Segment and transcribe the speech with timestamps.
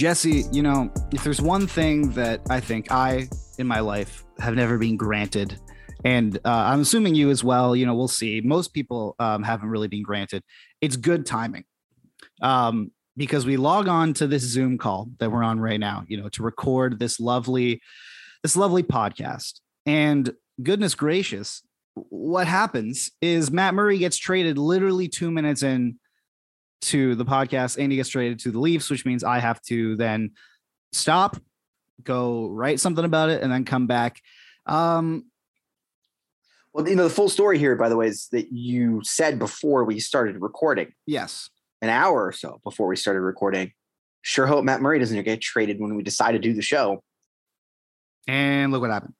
[0.00, 3.28] Jesse, you know, if there's one thing that I think I
[3.58, 5.60] in my life have never been granted,
[6.06, 8.40] and uh, I'm assuming you as well, you know, we'll see.
[8.40, 10.42] Most people um, haven't really been granted.
[10.80, 11.64] It's good timing.
[12.40, 16.16] Um, because we log on to this Zoom call that we're on right now, you
[16.16, 17.82] know, to record this lovely,
[18.42, 19.60] this lovely podcast.
[19.84, 21.60] And goodness gracious,
[21.92, 25.98] what happens is Matt Murray gets traded literally two minutes in
[26.82, 29.96] to the podcast and he gets traded to the Leafs, which means I have to
[29.96, 30.32] then
[30.92, 31.36] stop,
[32.02, 34.20] go write something about it, and then come back.
[34.66, 35.26] Um,
[36.72, 39.84] Well, you know, the full story here, by the way, is that you said before
[39.84, 41.50] we started recording, yes.
[41.82, 43.72] an hour or so before we started recording,
[44.22, 47.02] sure hope Matt Murray doesn't get traded when we decide to do the show.
[48.28, 49.14] And look what happened.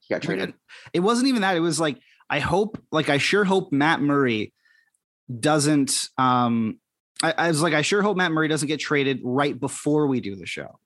[0.00, 0.54] He got traded.
[0.92, 1.56] It wasn't even that.
[1.56, 1.98] It was like,
[2.30, 4.52] I hope, like, I sure hope Matt Murray
[5.40, 6.08] doesn't.
[6.18, 6.78] Um,
[7.22, 10.20] I, I was like, I sure hope Matt Murray doesn't get traded right before we
[10.20, 10.78] do the show.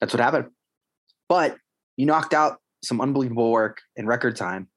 [0.00, 0.50] That's what happened.
[1.28, 1.56] But
[1.96, 4.68] you knocked out some unbelievable work in record time.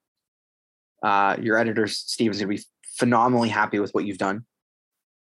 [1.04, 2.64] Uh, your editor, Steven's going to be
[2.98, 4.46] phenomenally happy with what you've done.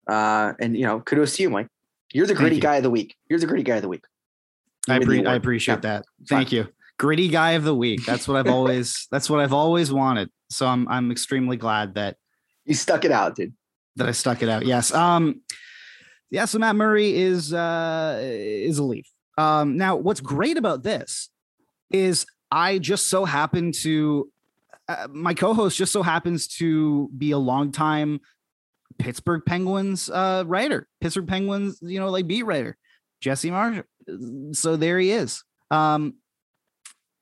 [0.08, 1.68] Uh, and, you know, kudos to you, Mike.
[2.14, 2.62] You're the gritty you.
[2.62, 3.16] guy of the week.
[3.30, 4.06] You're the gritty guy of the week.
[4.88, 5.80] You I, win the I appreciate Yeah.
[5.82, 6.06] that.
[6.30, 6.38] Fine.
[6.40, 6.68] Thank you.
[6.98, 8.06] Gritty guy of the week.
[8.06, 9.08] That's what I've always.
[9.12, 10.30] that's what I've always wanted.
[10.50, 12.16] So I'm I'm extremely glad that
[12.66, 13.54] You stuck it out, dude.
[13.98, 14.66] That I stuck it out.
[14.66, 14.94] Yes.
[14.94, 15.42] Um.
[16.30, 16.46] Yeah.
[16.46, 19.08] So Matt Murray is uh is a Leaf.
[19.38, 19.78] Um.
[19.78, 21.30] Now, what's great about this
[21.92, 24.32] is I just so happen to
[24.88, 28.22] uh, my co-host just so happens to be a longtime
[28.98, 32.78] Pittsburgh Penguins uh writer, Pittsburgh Penguins, you know, like beat writer,
[33.22, 33.82] Jesse Marsh.
[34.54, 35.44] So there he is.
[35.70, 36.16] Um.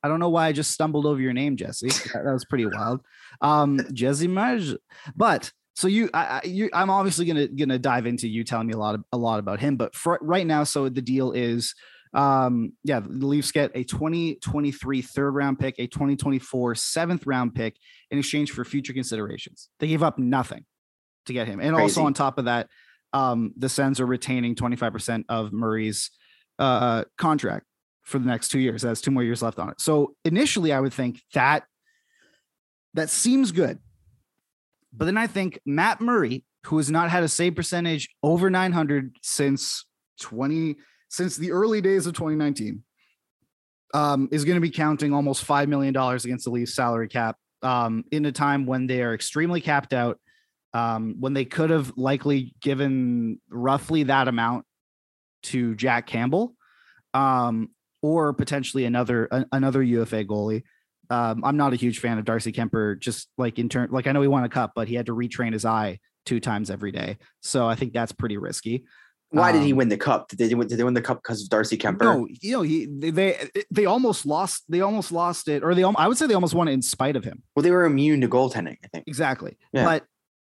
[0.04, 1.88] I don't know why I just stumbled over your name, Jesse.
[1.88, 3.02] That, that was pretty wild.
[3.42, 4.74] Um, Jesse Marsh.
[5.16, 8.74] But so you, I, I, you, I'm obviously gonna gonna dive into you telling me
[8.74, 9.76] a lot of, a lot about him.
[9.76, 11.76] But for right now, so the deal is,
[12.14, 17.76] um, yeah, the Leafs get a 2023 third round pick, a 2024 seventh round pick
[18.10, 19.68] in exchange for future considerations.
[19.80, 20.64] They gave up nothing
[21.26, 21.84] to get him, and Crazy.
[21.84, 22.70] also on top of that,
[23.12, 26.10] um, the Sens are retaining 25 percent of Murray's
[26.58, 27.66] uh, contract
[28.04, 28.84] for the next two years.
[28.84, 29.82] That's two more years left on it.
[29.82, 31.64] So initially, I would think that
[32.94, 33.80] that seems good.
[34.98, 39.16] But then I think Matt Murray, who has not had a save percentage over 900
[39.22, 39.86] since
[40.22, 40.76] 20
[41.10, 42.84] since the early days of 2019,
[43.94, 47.38] um, is going to be counting almost five million dollars against the Leafs salary cap
[47.62, 50.20] um, in a time when they are extremely capped out.
[50.74, 54.66] Um, when they could have likely given roughly that amount
[55.44, 56.54] to Jack Campbell,
[57.14, 57.70] um,
[58.02, 60.64] or potentially another a- another UFA goalie.
[61.10, 63.00] Um, I'm not a huge fan of Darcy Kuemper.
[63.00, 65.14] Just like in turn, like I know he won a cup, but he had to
[65.16, 67.18] retrain his eye two times every day.
[67.42, 68.86] So I think that's pretty risky.
[69.30, 70.30] Why did he Um, win the cup?
[70.30, 72.04] Did they, did they win the cup because of Darcy Kuemper?
[72.04, 74.64] No, you know he they they, almost lost.
[74.70, 77.16] They almost lost it, or they I would say they almost won it in spite
[77.16, 77.44] of him.
[77.56, 79.06] Well, they were immune to goaltending, I think.
[79.08, 79.58] Exactly.
[79.74, 79.84] Yeah.
[79.84, 80.06] But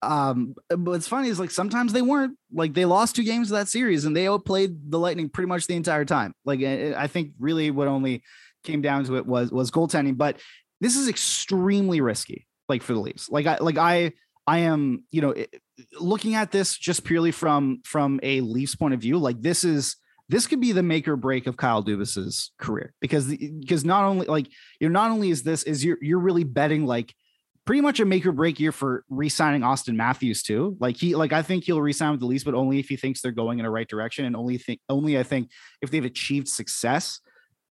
[0.01, 3.57] um, but what's funny is like sometimes they weren't like they lost two games of
[3.57, 6.33] that series and they outplayed the Lightning pretty much the entire time.
[6.45, 8.23] Like I think really what only
[8.63, 10.17] came down to it was was goaltending.
[10.17, 10.39] But
[10.81, 13.29] this is extremely risky, like for the Leafs.
[13.29, 14.13] Like I like I
[14.47, 15.35] I am you know
[15.99, 19.17] looking at this just purely from from a Leafs point of view.
[19.17, 19.95] Like this is
[20.29, 24.03] this could be the make or break of Kyle Dubas's career because the, because not
[24.03, 24.47] only like
[24.79, 27.13] you know not only is this is you're you're really betting like
[27.69, 30.75] pretty much a make or break year for re-signing Auston Matthews too.
[30.79, 33.21] Like he, like I think he'll re-sign with the Leafs, but only if he thinks
[33.21, 36.47] they're going in a right direction, and only think only I think if they've achieved
[36.47, 37.19] success.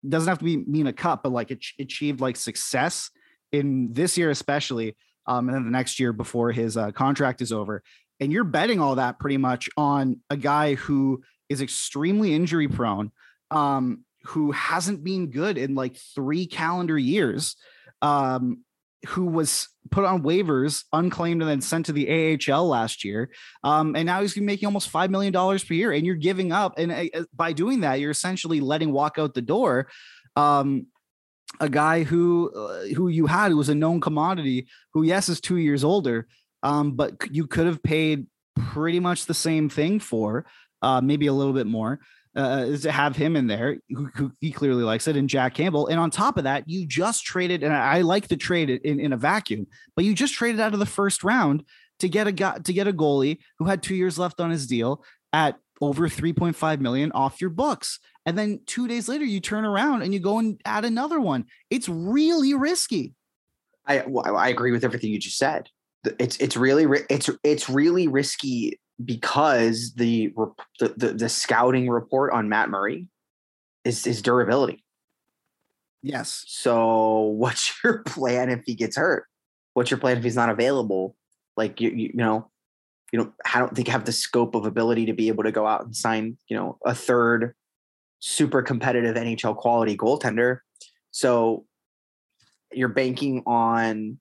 [0.07, 3.09] Doesn't have to be mean a cup, but like ach- achieved like success
[3.51, 4.95] in this year especially,
[5.25, 7.83] um, and then the next year before his uh, contract is over.
[8.19, 13.11] And you're betting all that pretty much on a guy who is extremely injury prone,
[13.51, 17.55] um, who hasn't been good in like three calendar years.
[18.01, 18.63] Um,
[19.05, 23.29] who was put on waivers, unclaimed, and then sent to the AHL last year.
[23.63, 26.77] Um, and now he's making almost five million dollars per year, and you're giving up.
[26.77, 29.87] And uh, by doing that, you're essentially letting walk out the door.
[30.35, 30.87] Um,
[31.59, 35.39] a guy who uh, who you had who was a known commodity, who yes is
[35.39, 36.27] two years older,
[36.63, 40.45] um, but you could have paid pretty much the same thing for
[40.81, 41.99] uh, maybe a little bit more.
[42.37, 45.55] Uh, is to have him in there, who, who he clearly likes it, and Jack
[45.55, 45.87] Campbell.
[45.87, 48.99] And on top of that, you just traded, and I, I like the trade in,
[48.99, 51.63] in a vacuum, but you just traded out of the first round
[51.99, 54.67] to get a guy to get a goalie who had two years left on his
[54.67, 55.03] deal
[55.33, 57.99] at over 3.5 million off your books.
[58.25, 61.45] And then two days later, you turn around and you go and add another one.
[61.69, 63.15] It's really risky.
[63.85, 65.69] I well, I agree with everything you just said.
[66.19, 70.33] It's it's really it's it's really risky because the
[70.79, 73.07] the, the, the scouting report on Matt Murray
[73.83, 74.83] is his durability.
[76.03, 76.43] Yes.
[76.47, 79.25] So what's your plan if he gets hurt?
[79.73, 81.15] What's your plan if he's not available?
[81.55, 82.49] Like you you, you know,
[83.11, 85.65] you know, I don't think have the scope of ability to be able to go
[85.65, 87.53] out and sign, you know, a third
[88.19, 90.59] super competitive NHL quality goaltender.
[91.11, 91.65] So
[92.71, 94.19] you're banking on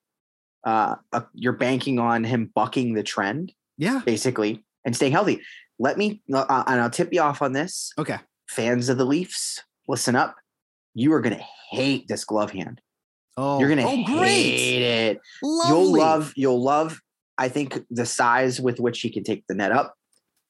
[0.63, 4.01] uh a, you're banking on him bucking the trend Yeah.
[4.05, 5.41] basically and staying healthy.
[5.77, 7.91] Let me uh, and I'll tip you off on this.
[7.99, 8.17] Okay.
[8.49, 10.35] Fans of the Leafs, listen up.
[10.95, 12.81] You are going to hate this glove hand.
[13.35, 15.19] Oh, You're going to oh, hate it.
[15.43, 15.69] Lovely.
[15.69, 16.99] You'll love you'll love
[17.37, 19.93] I think the size with which he can take the net up.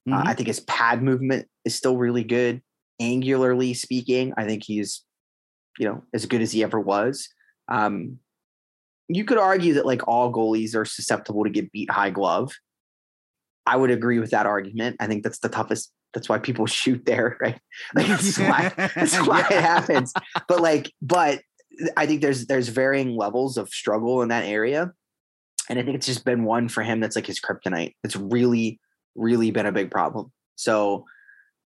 [0.10, 0.28] Uh, Mhm.
[0.28, 2.62] I think his pad movement is still really good.
[3.02, 5.04] Angularly speaking, I think he's,
[5.78, 7.28] you know, as good as he ever was.
[7.68, 8.20] Um,
[9.10, 12.54] you could argue that like all goalies are susceptible to get beat high glove.
[13.68, 14.98] I would agree with that argument.
[15.00, 15.92] I think that's the toughest.
[16.14, 17.60] That's why people shoot there, right?
[17.94, 20.14] Like that's why that's why it happens.
[20.48, 21.42] But like, but
[21.96, 24.92] I think there's there's varying levels of struggle in that area,
[25.70, 27.94] and I think it's just been one for him that's like his kryptonite.
[28.04, 28.80] It's really
[29.16, 30.32] really been a big problem.
[30.56, 31.06] So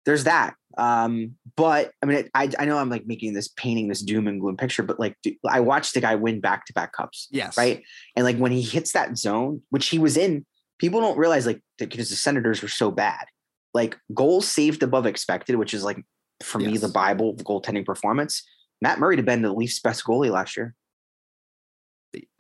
[0.07, 0.55] there's that.
[0.79, 4.27] Um, but I mean, it, I I know I'm like making this painting this doom
[4.27, 5.17] and gloom picture, but like
[5.49, 7.57] I watched the guy win back to back cups, Yes.
[7.59, 7.83] right?
[8.17, 10.47] And like when he hits that zone, which he was in,
[10.81, 13.27] people don't realize like because the Senators were so bad.
[13.75, 16.03] Like goals saved above expected, which is like
[16.43, 18.43] for me the bible of goaltending performance.
[18.81, 20.75] Matt Murray had been the Leafs' best goalie last year.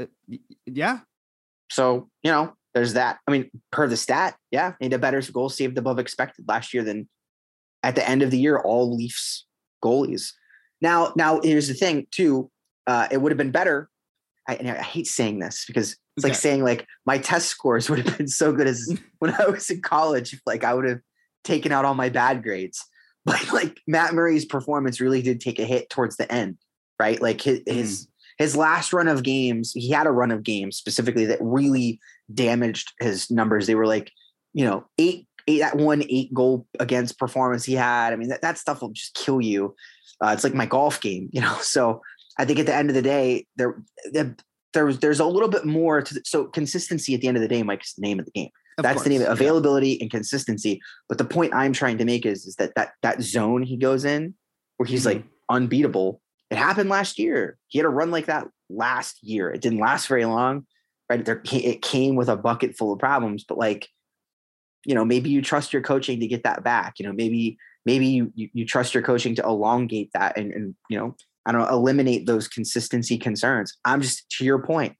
[0.00, 0.06] Uh,
[0.66, 1.00] Yeah.
[1.70, 3.18] So, you know, there's that.
[3.28, 6.72] I mean, per the stat, yeah, he had a better goal saved above expected last
[6.74, 7.08] year than
[7.82, 9.46] at the end of the year, all Leafs
[9.84, 10.32] goalies.
[10.80, 12.50] Now, now here's the thing, too.
[12.86, 13.88] Uh, it would have been better.
[14.48, 18.18] I, I hate saying this because it's like saying like my test scores would have
[18.18, 20.40] been so good as when I was in college.
[20.46, 21.00] Like I would have
[21.44, 22.84] taken out all my bad grades.
[23.26, 26.56] But like Matt Murray's performance really did take a hit towards the end,
[26.98, 27.20] right?
[27.20, 28.08] Like his his
[28.38, 32.00] his last run of games, he had a run of games specifically that really
[32.32, 33.66] damaged his numbers.
[33.66, 34.10] They were like,
[34.54, 38.14] you know, eight, eight that one eight goal against performance he had.
[38.14, 39.76] I mean, that, that stuff will just kill you.
[40.24, 41.58] Uh, it's like my golf game, you know.
[41.60, 42.00] So
[42.38, 43.76] I think at the end of the day, there
[44.72, 47.42] there there's there's a little bit more to the, so consistency at the end of
[47.42, 48.50] the day, Mike's the name of the game.
[48.78, 49.32] Of That's the name, course, yeah.
[49.32, 50.80] availability and consistency.
[51.08, 54.04] But the point I'm trying to make is, is that that that zone he goes
[54.04, 54.34] in
[54.76, 55.56] where he's like mm-hmm.
[55.56, 56.20] unbeatable.
[56.50, 57.58] It happened last year.
[57.68, 59.50] He had a run like that last year.
[59.50, 60.66] It didn't last very long,
[61.08, 61.24] right?
[61.24, 63.44] There, it came with a bucket full of problems.
[63.44, 63.88] But like,
[64.84, 66.94] you know, maybe you trust your coaching to get that back.
[66.98, 70.74] You know, maybe maybe you you, you trust your coaching to elongate that and and
[70.88, 71.14] you know,
[71.46, 73.76] I don't know, eliminate those consistency concerns.
[73.84, 74.94] I'm just to your point.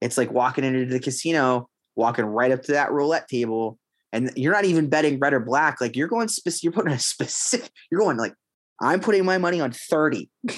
[0.00, 3.78] It's like walking into the casino walking right up to that roulette table
[4.12, 6.98] and you're not even betting red or black like you're going specific you're putting a
[6.98, 8.32] specific you're going like
[8.80, 10.30] i'm putting my money on 30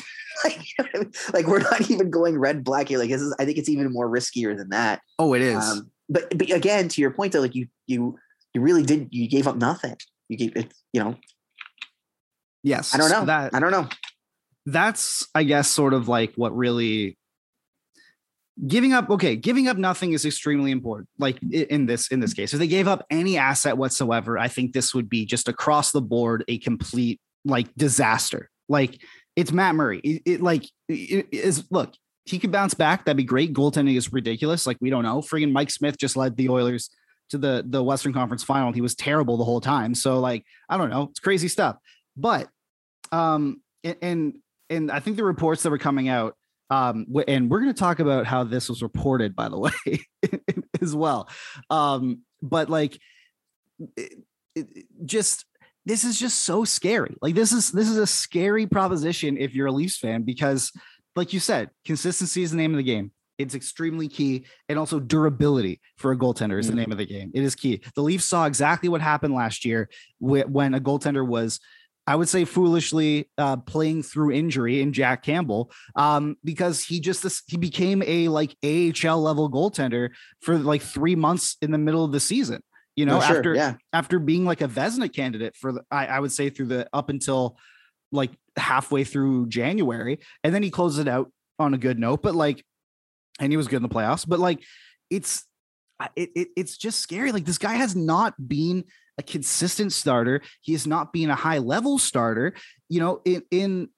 [0.44, 1.12] like, you know I mean?
[1.32, 3.92] like we're not even going red black here like this is i think it's even
[3.92, 5.56] more riskier than that Oh, it is.
[5.56, 8.16] um, but but again to your point though like you you
[8.54, 9.96] you really did you gave up nothing
[10.28, 11.16] you gave it you know
[12.62, 12.94] yes.
[12.94, 13.88] i don't so know That i don't know
[14.66, 17.18] that's I guess sort of like what really
[18.66, 22.52] giving up okay giving up nothing is extremely important like in this in this case.
[22.52, 26.02] If they gave up any asset whatsoever i think this would be just across the
[26.02, 28.50] board a complete like disaster.
[28.68, 29.00] Like
[29.36, 29.98] it's matt murray.
[29.98, 31.94] It, it, like it is look
[32.24, 33.04] he could bounce back.
[33.04, 33.52] That'd be great.
[33.52, 34.66] Goaltending is ridiculous.
[34.66, 35.20] Like we don't know.
[35.20, 36.90] Friggin mike smith just led the oilers
[37.30, 38.72] to the the western conference final.
[38.72, 39.94] He was terrible the whole time.
[39.94, 41.08] So like i don't know.
[41.10, 41.76] It's crazy stuff.
[42.16, 42.48] But
[43.12, 44.34] um and and,
[44.70, 46.36] and i think the reports that were coming out
[46.70, 49.72] um and we're going to talk about how this was reported by the way
[50.80, 51.28] as well.
[51.70, 52.98] Um but like
[53.96, 54.14] it,
[54.54, 55.44] it, just
[55.86, 57.14] this is just so scary.
[57.20, 60.72] Like this is this is a scary proposition if you're a leafs fan because
[61.16, 63.12] like you said consistency is the name of the game.
[63.36, 66.76] It's extremely key and also durability for a goaltender is the Mhm.
[66.76, 67.30] name of the game.
[67.34, 67.82] It is key.
[67.94, 71.60] The leafs saw exactly what happened last year when a goaltender was
[72.06, 77.22] I would say foolishly uh, playing through injury in Jack Campbell um, because he just
[77.22, 82.04] this, he became a like AHL level goaltender for like three months in the middle
[82.04, 82.62] of the season.
[82.94, 83.74] You know, No, sure, after yeah.
[83.92, 87.08] after being like a Vezina candidate for the, I, I would say through the up
[87.08, 87.56] until
[88.12, 92.22] like halfway through January, and then he closes it out on a good note.
[92.22, 92.64] But like,
[93.40, 94.28] and he was good in the playoffs.
[94.28, 94.62] But like,
[95.10, 95.44] it's
[96.14, 97.32] it, it it's just scary.
[97.32, 98.84] Like this guy has not been
[99.18, 100.40] a consistent starter.
[100.60, 102.54] He has not been a high level starter.
[102.88, 103.88] You know, in in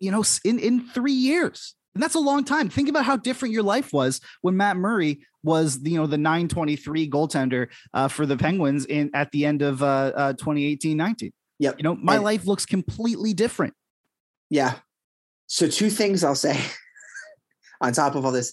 [0.00, 1.74] you know in in three years.
[1.94, 2.68] And that's a long time.
[2.68, 6.18] Think about how different your life was when Matt Murray was, the, you know, the
[6.18, 11.32] 923 goaltender uh, for the Penguins in at the end of uh, uh, 2018-19.
[11.58, 11.78] Yep.
[11.78, 13.72] You know, my And- life looks completely different.
[14.50, 14.74] Yeah.
[15.46, 16.60] So two things I'll say
[17.80, 18.52] on top of all this.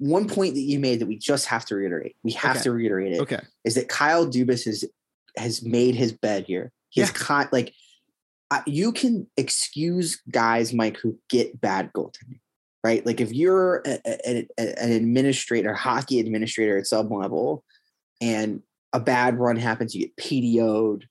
[0.00, 2.16] One point that you made that we just have to reiterate.
[2.22, 2.62] We have Okay.
[2.64, 3.20] to reiterate it.
[3.20, 3.40] Okay.
[3.64, 4.84] Is that Kyle Dubas has
[5.36, 6.72] has made his bed here.
[6.88, 7.12] He's Yeah.
[7.14, 7.72] con- like
[8.66, 12.40] you can excuse guys, Mike, who get bad goaltending,
[12.82, 13.04] right?
[13.06, 17.62] Like if you're a, a- a- an administrator, hockey administrator at some level,
[18.22, 21.06] and a bad run happens, you get PDO'd,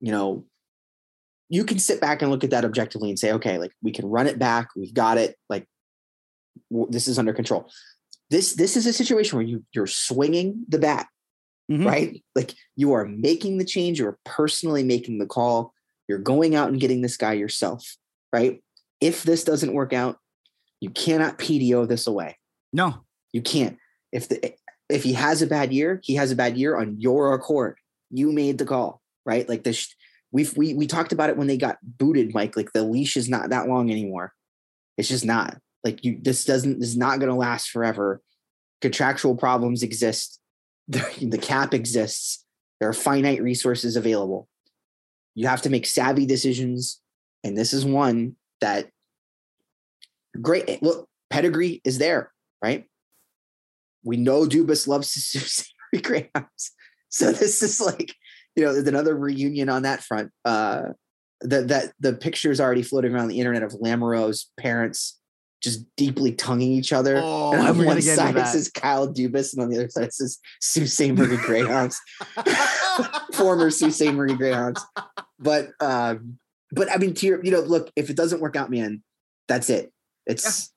[0.00, 0.44] you know,
[1.50, 4.06] you can sit back and look at that objectively and say, okay, like we can
[4.06, 5.68] run it back, we've got it, like
[6.70, 7.70] w- this is under control.
[8.32, 11.06] This this is a situation where you you're swinging the bat,
[11.70, 11.84] Mhm.
[11.84, 12.24] right?
[12.34, 15.74] Like you are making the change, you're personally making the call,
[16.08, 17.98] you're going out and getting this guy yourself,
[18.32, 18.64] right?
[19.02, 20.18] If this doesn't work out,
[20.80, 22.38] you cannot PDO this away.
[22.72, 23.04] No.
[23.34, 23.76] You can't.
[24.12, 24.54] If the
[24.88, 27.76] if he has a bad year, he has a bad year on your accord.
[28.10, 29.46] You made the call, right?
[29.46, 29.94] Like this.
[30.30, 32.56] We've we we talked about it when they got booted, Mike.
[32.56, 34.32] Like the leash is not that long anymore.
[34.96, 35.58] It's just not.
[35.84, 36.80] Like you, this doesn't.
[36.80, 38.20] This is not going to last forever.
[38.80, 40.38] Contractual problems exist.
[40.88, 42.44] The, cap exists.
[42.80, 44.48] There are finite resources available.
[45.34, 47.00] You have to make savvy decisions,
[47.44, 48.90] and this is one that.
[50.40, 50.82] Great.
[50.82, 52.86] Look, pedigree is there, right?
[54.04, 55.64] we know Dubas loves Susie
[56.02, 56.72] Greyhounds.
[57.08, 58.14] So this is like,
[58.56, 60.30] you know, there's another reunion on that front.
[60.44, 60.90] Uh
[61.42, 65.18] that that the picture is already floating around the internet of Lamoureux's parents
[65.62, 67.20] just deeply tonguing each other.
[67.22, 70.14] Oh, and on one side it says Kyle Dubas, and on the other side it
[70.14, 71.12] says Sault Ste.
[71.12, 72.00] Marie Greyhounds.
[73.34, 74.12] Former Sault Ste.
[74.12, 74.84] Marie Greyhounds.
[75.38, 76.38] But um,
[76.72, 79.02] but I mean to your, you know, look, if it doesn't work out, man,
[79.48, 79.92] that's it.
[80.26, 80.72] It's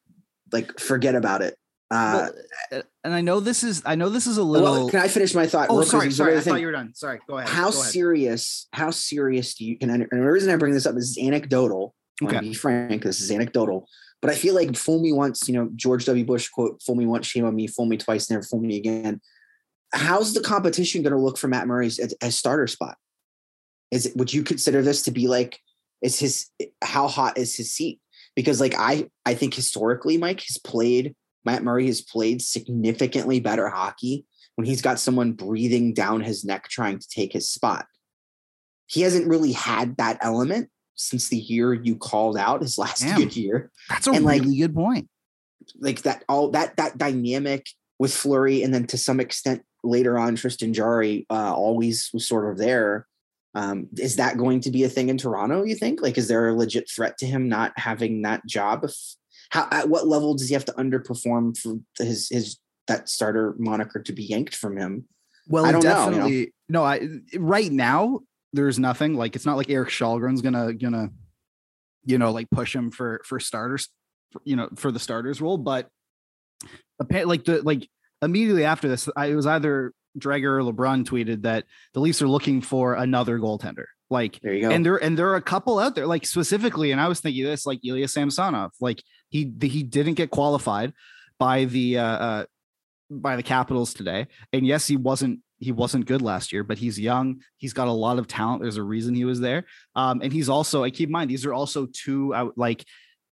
[0.51, 1.55] like forget about it.
[1.91, 2.29] Uh
[2.71, 4.99] Well, uh, and I know this is I know this is a well, little can
[4.99, 5.67] I finish my thought?
[5.69, 6.37] Oh, sorry, sorry.
[6.37, 6.93] I thought you were done.
[6.95, 7.19] Sorry.
[7.27, 7.49] Go ahead.
[7.49, 7.91] how Go ahead.
[7.91, 8.67] serious?
[8.73, 9.77] How serious do you?
[9.81, 11.93] And, and the reason I bring this up is anecdotal.
[12.21, 13.03] I wanna be frank.
[13.03, 13.87] This is anecdotal,
[14.25, 15.47] but I feel like fool me once.
[15.47, 16.25] You know, George W.
[16.25, 17.67] Bush quote: "Fool me once, shame on me.
[17.67, 19.21] Fool me twice, never fool me again."
[19.93, 22.97] How's the competition going to look for Matt Murray's as, as starter spot?
[23.91, 24.17] Is it?
[24.17, 25.59] Would you consider this to be like?
[26.01, 26.49] Is his
[26.83, 27.99] how hot is his seat?
[28.35, 31.15] Because like I I think historically, Mike has played.
[31.45, 36.67] Matt Murray has played significantly better hockey when he's got someone breathing down his neck
[36.67, 37.85] trying to take his spot.
[38.87, 43.19] He hasn't really had that element since the year you called out his last Damn.
[43.19, 43.71] good year.
[43.89, 45.09] That's a and, like, really good point.
[45.79, 47.65] Like that all that that dynamic
[47.97, 52.51] with Fleury and then to some extent later on Tristan Jarry uh, always was sort
[52.51, 53.07] of there.
[53.55, 55.63] Um, is that going to be a thing in Toronto?
[55.63, 56.01] You think?
[56.01, 58.83] Like, is there a legit threat to him not having that job?
[58.83, 58.95] If
[59.49, 64.01] how at what level does he have to underperform for his his that starter moniker
[64.01, 65.05] to be yanked from him?
[65.47, 66.05] Well, I don't know, you know?
[66.11, 66.83] definitely no.
[66.83, 68.19] I right now
[68.55, 71.09] there's nothing like it's not like Erik Källgren's gonna gonna
[72.05, 73.89] you know like push him for for starters,
[74.31, 75.57] for, you know, for the starters role.
[75.57, 75.89] But
[77.09, 77.87] like the like
[78.21, 82.27] immediately after this, I, it was either Dreger or LeBrun tweeted that the Leafs are
[82.27, 83.85] looking for another goaltender.
[84.09, 84.69] Like There you go.
[84.69, 87.43] and there and there are a couple out there, like specifically, and I was thinking
[87.43, 90.93] this, like Ilya Samsonov, like he he didn't get qualified
[91.39, 92.45] by the uh, uh
[93.09, 96.99] by the Capitals today, and yes, he wasn't he wasn't good last year, but he's
[96.99, 98.61] young, he's got a lot of talent.
[98.61, 101.45] There's a reason he was there, um, and he's also I keep in mind these
[101.45, 102.85] are also two out like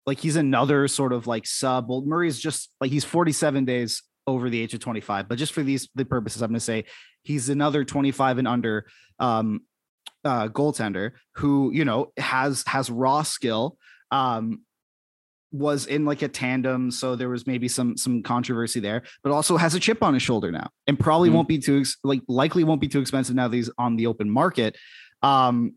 [0.06, 1.88] like he's another sort of like sub.
[1.88, 5.62] Well, Murray's just like he's 47 days over the age of 25, but just for
[5.62, 6.84] these the purposes, I'm going to say
[7.22, 8.86] he's another 25 and under
[9.18, 9.60] um
[10.24, 13.76] uh goaltender who you know has has raw skill
[14.10, 14.60] um
[15.50, 19.56] was in like a tandem so there was maybe some some controversy there but also
[19.56, 21.34] has a chip on his shoulder now and probably Mhm.
[21.34, 24.06] won't be too ex- like likely won't be too expensive now that he's on the
[24.06, 24.76] open market
[25.22, 25.72] um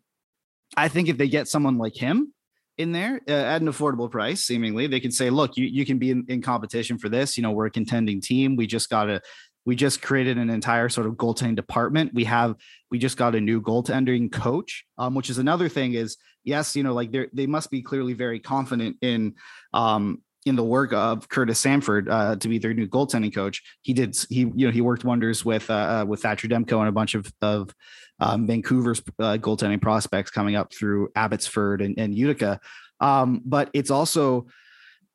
[0.75, 2.33] i think if they get someone like him
[2.77, 5.97] in there uh, at an affordable price seemingly they can say look you, you can
[5.99, 9.05] be in, in competition for this you know we're a contending team we just got
[9.05, 9.21] to
[9.65, 12.55] we just created an entire sort of goaltending department we have
[12.89, 16.83] we just got a new goaltending coach um, which is another thing is yes you
[16.83, 19.33] know like they they must be clearly very confident in
[19.73, 23.61] um in the work of Curtis Sanford uh, to be their new goaltending coach.
[23.83, 26.89] He did he you know he worked wonders with uh, uh with Thatcher Demko and
[26.89, 27.73] a bunch of of
[28.19, 32.59] um, Vancouver's uh, goaltending prospects coming up through Abbotsford and, and Utica.
[32.99, 34.47] Um, but it's also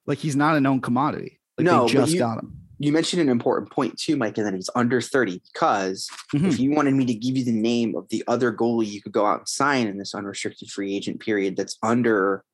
[0.07, 1.41] like he's not a known commodity.
[1.57, 2.66] Like No, they just you- got him.
[2.79, 6.49] You mentioned an important point too, Mike, and that he's under 30 because Mhm.
[6.49, 9.13] if you wanted me to give you the name of the other goalie you could
[9.13, 12.45] go out and sign in this unrestricted free agent period that's under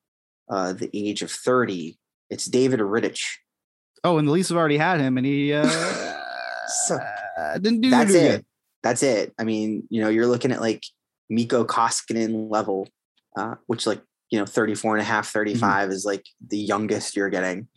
[0.49, 1.97] uh, the age of 30,
[2.29, 3.21] it's David Rittich.
[4.03, 5.65] Oh, and the Leafs have already had him, and he uh,
[6.87, 6.99] So-
[7.55, 8.31] didn't do That's it.
[8.37, 8.45] good.
[8.83, 9.33] That's it.
[9.39, 10.83] I mean, you know, you're looking at like
[11.29, 12.87] Mikko Koskinen level,
[13.37, 17.29] uh, which like, you know, 34 and a half, 35 is like the youngest you're
[17.29, 17.67] getting.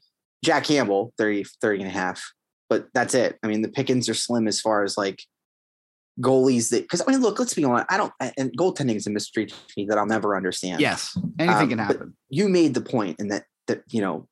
[0.45, 2.33] Jack Campbell, 30, 30 and a half.
[2.69, 3.39] But that's it.
[3.43, 5.23] I mean, the pickings are slim as far as like
[6.21, 7.87] goalies that because I mean, look, let's be honest.
[7.91, 10.81] I don't and goaltending is a mystery to me that I'll never understand.
[10.81, 12.17] Yes, anything Um, can happen.
[12.31, 14.27] you made the point in that that you know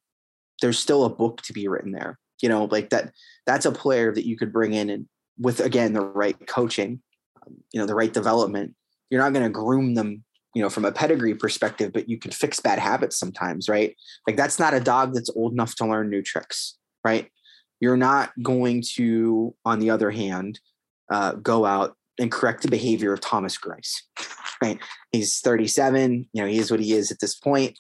[0.63, 3.13] there's still a book to be written there you know like that
[3.45, 5.07] that's a player that you could bring in and
[5.39, 7.03] with again the right coaching
[7.45, 8.75] um, you know the right development
[9.11, 10.23] you're not going to groom them
[10.55, 13.97] you know from a pedigree perspective but you can fix bad habits sometimes right
[14.29, 17.29] like that's not a dog that's old enough to learn new tricks right
[17.81, 20.61] you're not going to on the other hand
[21.11, 23.93] uh, go out and correct the behavior of thomas greiss
[24.63, 24.79] right?
[25.13, 27.79] He's 37 you know he is what he is at this point.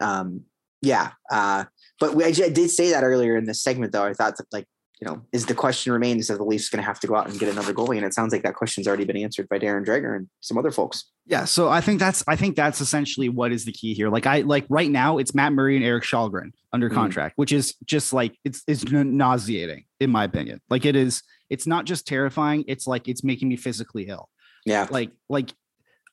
[0.00, 0.42] Um
[0.82, 1.64] yeah uh
[1.98, 4.04] but we, I, did say that earlier in this segment though.
[4.04, 4.66] I thought that like
[5.00, 7.28] you know is the question remains are the leafs going to have to go out
[7.28, 9.84] and get another goalie and it sounds like that question's already been answered by darren
[9.84, 13.50] dreger and some other folks Yeah, so I think that's I think that's essentially what
[13.52, 14.08] is the key here.
[14.08, 16.94] Like I like right now it's Matt Murray and Erik Källgren under Mhm.
[16.94, 20.60] contract, which is just like it's it's nauseating in my opinion.
[20.70, 24.28] Like it is it's not just terrifying, it's like it's making me physically ill.
[24.64, 25.52] yeah Like like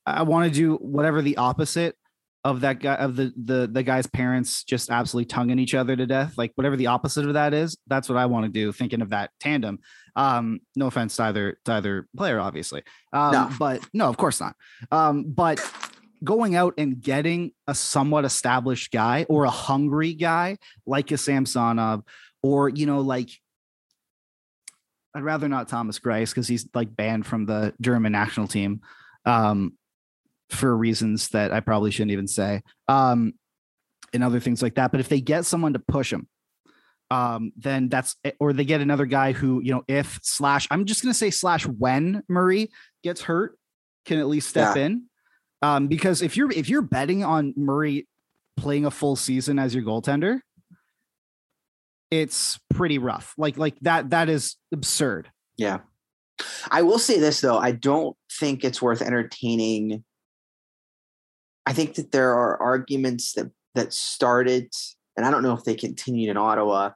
[0.06, 1.96] I want to do whatever the opposite
[2.44, 6.06] of that guy of the the the guy's parents just absolutely tonguing each other to
[6.06, 6.38] death.
[6.38, 9.10] Like whatever the opposite of that is, that's what I want to do thinking of
[9.10, 9.80] that tandem.
[10.16, 12.84] Um no offense to either to either player obviously.
[13.14, 13.50] Um No.
[13.58, 14.56] but no, of course not.
[14.92, 15.60] Um, but
[16.24, 22.04] going out and getting a somewhat established guy or a hungry guy like a Samsonov,
[22.42, 23.30] or you know, like
[25.16, 28.82] I'd rather not Thomas Greiss because he's like banned from the German national team
[29.26, 29.74] um,
[30.50, 33.34] for reasons that I probably shouldn't even say, um,
[34.14, 34.92] and other things like that.
[34.92, 36.28] But if they get someone to push him,
[37.12, 41.02] um, then that's or they get another guy who you know if slash I'm just
[41.02, 42.70] gonna say slash when Murray
[43.04, 43.58] gets hurt
[44.06, 45.04] can at least step in
[45.64, 48.06] um, because if you're if you're betting on Murray
[48.58, 50.40] playing a full season as your goaltender,
[52.12, 53.34] it's pretty rough.
[53.38, 55.32] Like like that that is absurd.
[55.56, 55.80] Yeah.
[56.70, 60.04] I will say this though, I don't think it's worth entertaining.
[61.66, 64.70] I think that there are arguments that that started,
[65.18, 66.92] and I don't know if they continued in Ottawa,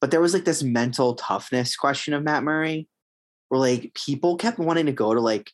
[0.00, 2.88] but there was like this mental toughness question of Matt Murray,
[3.48, 5.50] where like people kept wanting to go to like,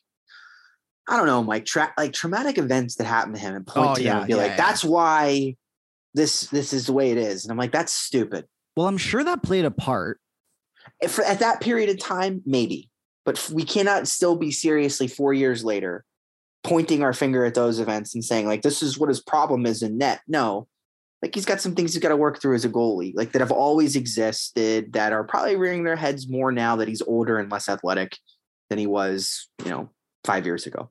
[1.09, 3.95] I don't know, like tra- like traumatic events that happened to him and point Oh,
[3.95, 4.57] to him yeah, and be yeah, like, yeah.
[4.57, 5.55] that's why
[6.13, 7.43] this this is the way it is.
[7.43, 8.45] And I'm like, that's stupid.
[8.77, 10.19] Well, I'm sure that played a part.
[11.01, 12.89] if at that period of time, maybe,
[13.25, 16.05] but we cannot still be seriously four years later
[16.63, 19.81] pointing our finger at those events and saying like this is what his problem is
[19.83, 20.21] in net.
[20.27, 20.67] No,
[21.21, 23.39] like he's got some things he's got to work through as a goalie, like that
[23.41, 27.51] have always existed that are probably rearing their heads more now that he's older and
[27.51, 28.17] less athletic
[28.69, 29.89] than he was, you know,
[30.23, 30.89] five years ago.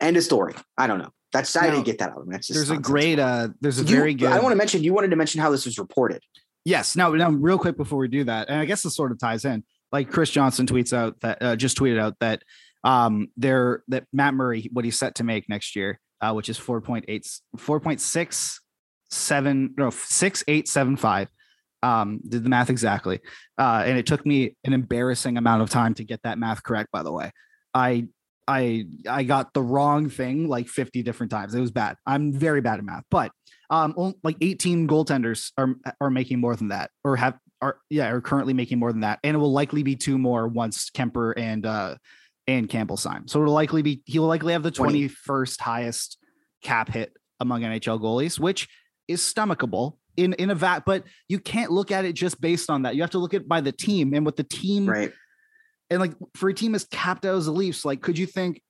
[0.00, 0.54] End of story.
[0.78, 1.10] I don't know.
[1.32, 2.32] That's I Now, didn't get that out of him.
[2.32, 4.82] That's just There's a great uh there's a You- very good I want to mention.
[4.82, 6.22] You wanted to mention how this was reported.
[6.64, 6.94] Yes.
[6.94, 9.44] Now, now, real quick before we do that, and I guess this sort of ties
[9.44, 9.64] in.
[9.90, 12.42] Like Chris Johnston tweets out that uh, just tweeted out that
[12.84, 16.58] um there that Matt Murray what he's set to make next year, uh, which is
[16.58, 17.04] 4.8
[17.56, 21.28] 4.67 no 6875.
[21.84, 23.18] Um, did the math exactly.
[23.58, 26.92] Uh, and it took me an embarrassing amount of time to get that math correct,
[26.92, 27.32] by the way.
[27.74, 28.06] I
[28.46, 31.54] I I got the wrong thing like 50 different times.
[31.54, 31.96] It was bad.
[32.06, 33.32] I'm very bad at math, but
[33.72, 38.20] um like 18 goaltenders are are making more than that or have are yeah are
[38.20, 41.64] currently making more than that and it will likely be two more once kuemper and
[41.64, 41.96] uh
[42.46, 45.08] and campbell sign so it'll likely be he will likely have the 20.
[45.08, 46.18] 21st highest
[46.62, 48.68] cap hit among nhl goalies which
[49.08, 52.82] is stomachable in in a vat but you can't look at it just based on
[52.82, 55.12] that you have to look at it by the team and what the team Right.
[55.90, 58.60] and like for a team as capped out as the Leafs, like could you think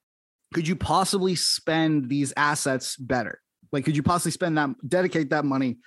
[0.54, 3.40] could you possibly spend these assets better?
[3.72, 5.78] Like could you possibly spend that dedicate that money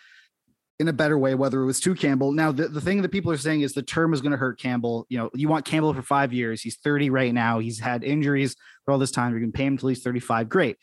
[0.80, 2.32] in a better way, whether it was to Campbell?
[2.32, 4.60] Now the, the thing that people are saying is the term is going to hurt
[4.60, 5.06] Campbell.
[5.10, 6.62] You know, you want Campbell for five years.
[6.62, 7.60] He's 30 right now.
[7.60, 9.32] He's had injuries for all this time.
[9.32, 10.50] You're gonna pay him till he's 35.
[10.50, 10.78] Great.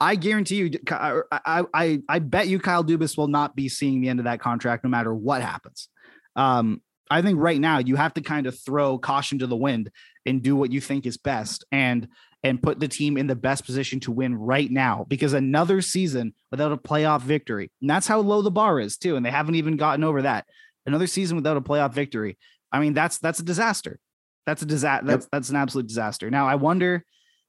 [0.00, 4.08] I guarantee you, I, I, I bet you Kyle Dubas will not be seeing the
[4.08, 5.88] end of that contract no matter what happens.
[6.36, 9.90] Um, I think right now you have to kind of throw caution to the wind
[10.24, 12.06] and do what you think is best and
[12.42, 16.34] and put the team in the best position to win right now because another season
[16.50, 17.70] without a playoff victory.
[17.80, 20.46] And that's how low the bar is too and they haven't even gotten over that.
[20.86, 22.38] Another season without a playoff victory.
[22.70, 23.98] I mean that's that's a disaster.
[24.46, 25.06] That's a disaster.
[25.06, 26.30] That's that's an absolute disaster.
[26.30, 27.04] Now I wonder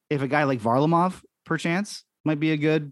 [0.10, 2.92] if a guy like Varlamov perchance might be a good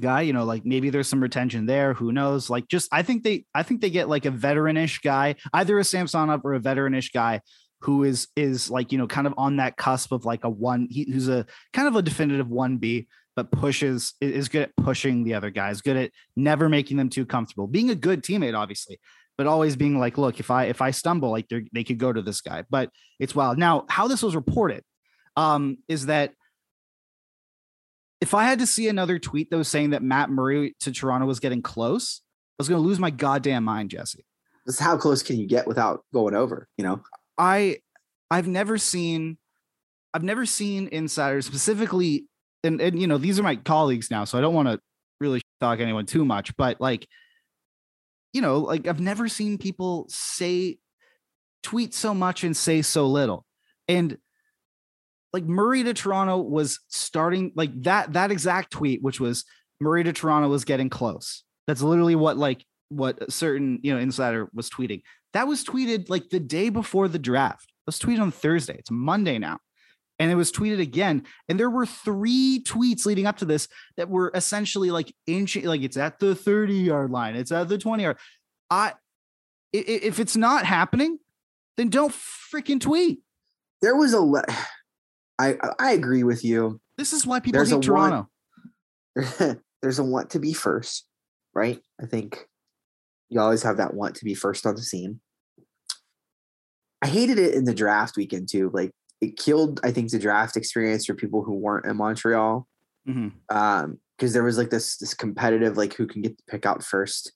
[0.00, 3.24] guy you know like maybe there's some retention there who knows like just i think
[3.24, 7.12] they i think they get like a veteranish guy either a samsonov or a veteranish
[7.12, 7.40] guy
[7.80, 10.88] who is is like you know kind of on that cusp of like a one
[10.90, 15.34] he, who's a kind of a definitive 1b but pushes is good at pushing the
[15.34, 18.98] other guys good at never making them too comfortable being a good teammate obviously
[19.36, 22.12] but always being like look if i if i stumble like they they could go
[22.12, 24.82] to this guy but it's wild now how this was reported
[25.36, 26.32] um is that
[28.20, 31.26] if I had to see another tweet that was saying that Matt Murray to Toronto
[31.26, 32.20] was getting close,
[32.58, 34.24] I was going to lose my goddamn mind, Jesse.
[34.66, 36.68] This is how close can you get without going over?
[36.76, 37.02] You know,
[37.38, 37.78] I
[38.30, 39.38] I've never seen
[40.12, 42.26] I've never seen insiders specifically
[42.64, 44.80] and and you know these are my colleagues now so I don't want to
[45.20, 47.06] really talk anyone too much but like
[48.32, 50.78] you know like I've never seen people say
[51.62, 53.44] tweet so much and say so little.
[53.88, 54.16] And
[55.32, 59.44] like Murray to Toronto was starting like that that exact tweet which was
[59.80, 61.44] Murray to Toronto was getting close.
[61.66, 66.08] That's literally what like what a certain you know insider was tweeting that was tweeted
[66.08, 67.66] like the day before the draft.
[67.68, 68.76] It was tweeted on Thursday.
[68.78, 69.58] It's Monday now.
[70.18, 71.24] And it was tweeted again.
[71.48, 75.82] And there were three tweets leading up to this that were essentially like inch, like
[75.82, 78.18] it's at the 30 yard line, it's at the 20 yard.
[78.70, 78.94] I,
[79.72, 81.18] if it's not happening,
[81.76, 83.20] then don't freaking tweet.
[83.80, 84.20] there was a.
[84.20, 84.44] Le-
[85.40, 86.80] I I agree with you.
[86.96, 88.28] This is why people There's hate Toronto.
[89.82, 91.06] There's a want to be first,
[91.54, 91.78] right?
[92.02, 92.44] I think
[93.28, 95.20] you always have that want to be first on the scene.
[97.02, 98.70] I hated it in the draft weekend too.
[98.72, 102.66] Like it killed, I think, the draft experience for people who weren't in Montreal.
[103.08, 103.32] Mhm.
[103.50, 106.84] um because there was like this this competitive like who can get the pick out
[106.84, 107.32] first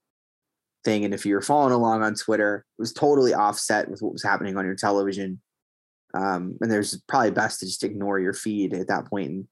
[0.84, 4.12] thing and if you were following along on twitter it was totally offset with what
[4.12, 5.40] was happening on your television
[6.14, 9.48] um and there's probably best to just ignore your feed at that point and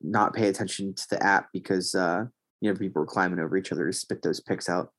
[0.00, 2.24] not pay attention to the app because uh
[2.62, 4.92] you know people were climbing over each other to spit those picks out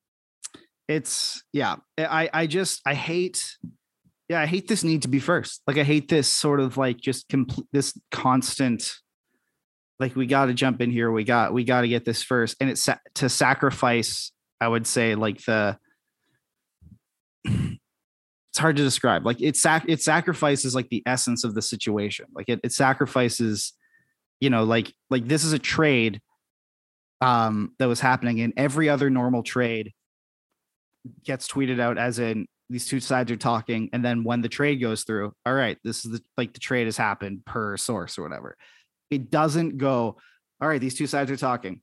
[0.90, 3.56] it's yeah i i just i hate
[4.28, 5.62] yeah i hate this need to be first.
[5.66, 8.92] Like i hate this sort of like just complete this constant
[10.00, 12.56] like we got to jump in here we got we got to get this first.
[12.60, 15.78] And it's sa- to sacrifice i would say like the
[17.44, 19.24] it's hard to describe.
[19.24, 22.26] Like it sac it sacrifices like the essence of the situation.
[22.34, 23.74] Like it, it sacrifices
[24.40, 26.20] you know like like this is a trade
[27.20, 29.92] um that was happening in every other normal trade
[31.24, 34.80] gets tweeted out as in these two sides are talking and then when the trade
[34.80, 38.22] goes through all right this is the like the trade has happened per source or
[38.22, 38.56] whatever.
[39.10, 40.16] It doesn't go
[40.60, 41.80] all right these two sides are talking.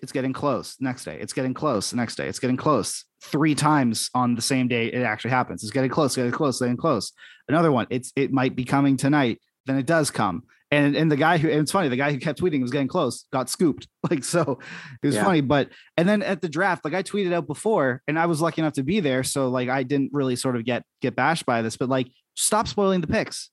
[0.00, 0.76] It's getting close.
[0.78, 1.18] Next day.
[1.18, 1.94] It's getting close.
[1.94, 2.28] Next day.
[2.28, 3.06] It's getting close.
[3.22, 5.62] Three times on the same day it actually happens.
[5.62, 7.12] It's getting close getting close getting close.
[7.48, 7.86] Another one.
[7.90, 9.40] It's it might be coming tonight.
[9.64, 12.18] Then it does come and and the guy who and it's funny the guy who
[12.18, 13.86] kept tweeting was getting close got scooped.
[14.10, 14.58] Like so
[15.02, 15.24] it was Yeah.
[15.24, 18.40] funny but and then at the draft like i tweeted out before and i was
[18.40, 21.44] lucky enough to be there so like i didn't really sort of get get bashed
[21.46, 23.50] by this but like stop spoiling the picks.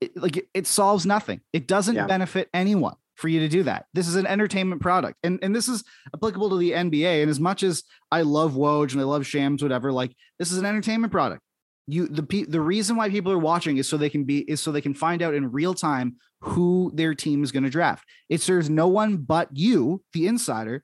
[0.00, 1.40] It, like it, it solves nothing.
[1.52, 2.06] It doesn't Yeah.
[2.06, 3.86] benefit anyone for you to do that.
[3.94, 7.38] This is an entertainment product and and this is applicable to the nba and as
[7.40, 11.12] much as i love woj and i love shams whatever like this is an entertainment
[11.12, 11.40] product
[11.86, 14.72] you the the reason why people are watching is so they can be is so
[14.72, 18.04] they can find out in real time who their team is going to draft.
[18.28, 20.82] It serves no one but you, the insider,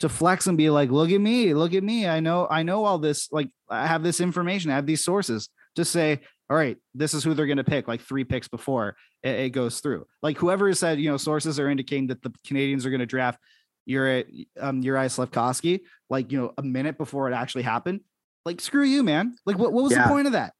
[0.00, 2.06] to flex and be like, "Look at me, look at me.
[2.06, 3.30] I know, I know all this.
[3.32, 4.70] Like, I have this information.
[4.70, 7.88] I have these sources." To say, "All right, this is who they're going to pick."
[7.88, 10.06] Like three picks before it, it goes through.
[10.22, 13.38] Like whoever said, you know, sources are indicating that the Canadiens are going to draft
[13.86, 18.00] Uri um Uri Slafkovsky, like you know, a minute before it actually happened.
[18.44, 19.36] Like, screw you, man.
[19.46, 20.04] Like, what, what was Yeah.
[20.04, 20.52] the point of that?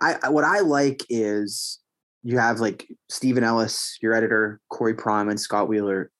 [0.00, 1.78] I, what I like is
[2.22, 6.10] you have like Stephen Ellis, your editor, Corey Pronman, and Scott Wheeler.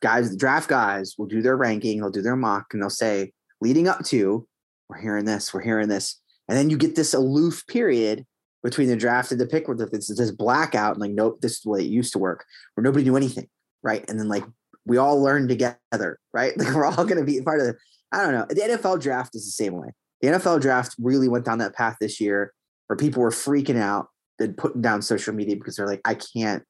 [0.00, 3.32] Guys, the draft guys will do their ranking, they'll do their mock, and they'll say,
[3.60, 4.46] leading up to,
[4.88, 6.20] we're hearing this, we're hearing this.
[6.48, 8.24] And then you get this aloof period
[8.62, 11.60] between the draft and the pick where it's this blackout and like, nope, this is
[11.60, 13.48] the way it used to work, where nobody knew anything.
[13.82, 14.08] Right.
[14.08, 14.44] And then like
[14.86, 16.52] we all learn together, right?
[16.58, 17.76] Like we're all gonna be part of the
[18.10, 18.46] I don't know.
[18.48, 19.90] The NFL draft is the same way.
[20.20, 22.52] The NFL draft really went down that path this year
[22.86, 26.62] where people were freaking out and putting down social media because they're like, I can't,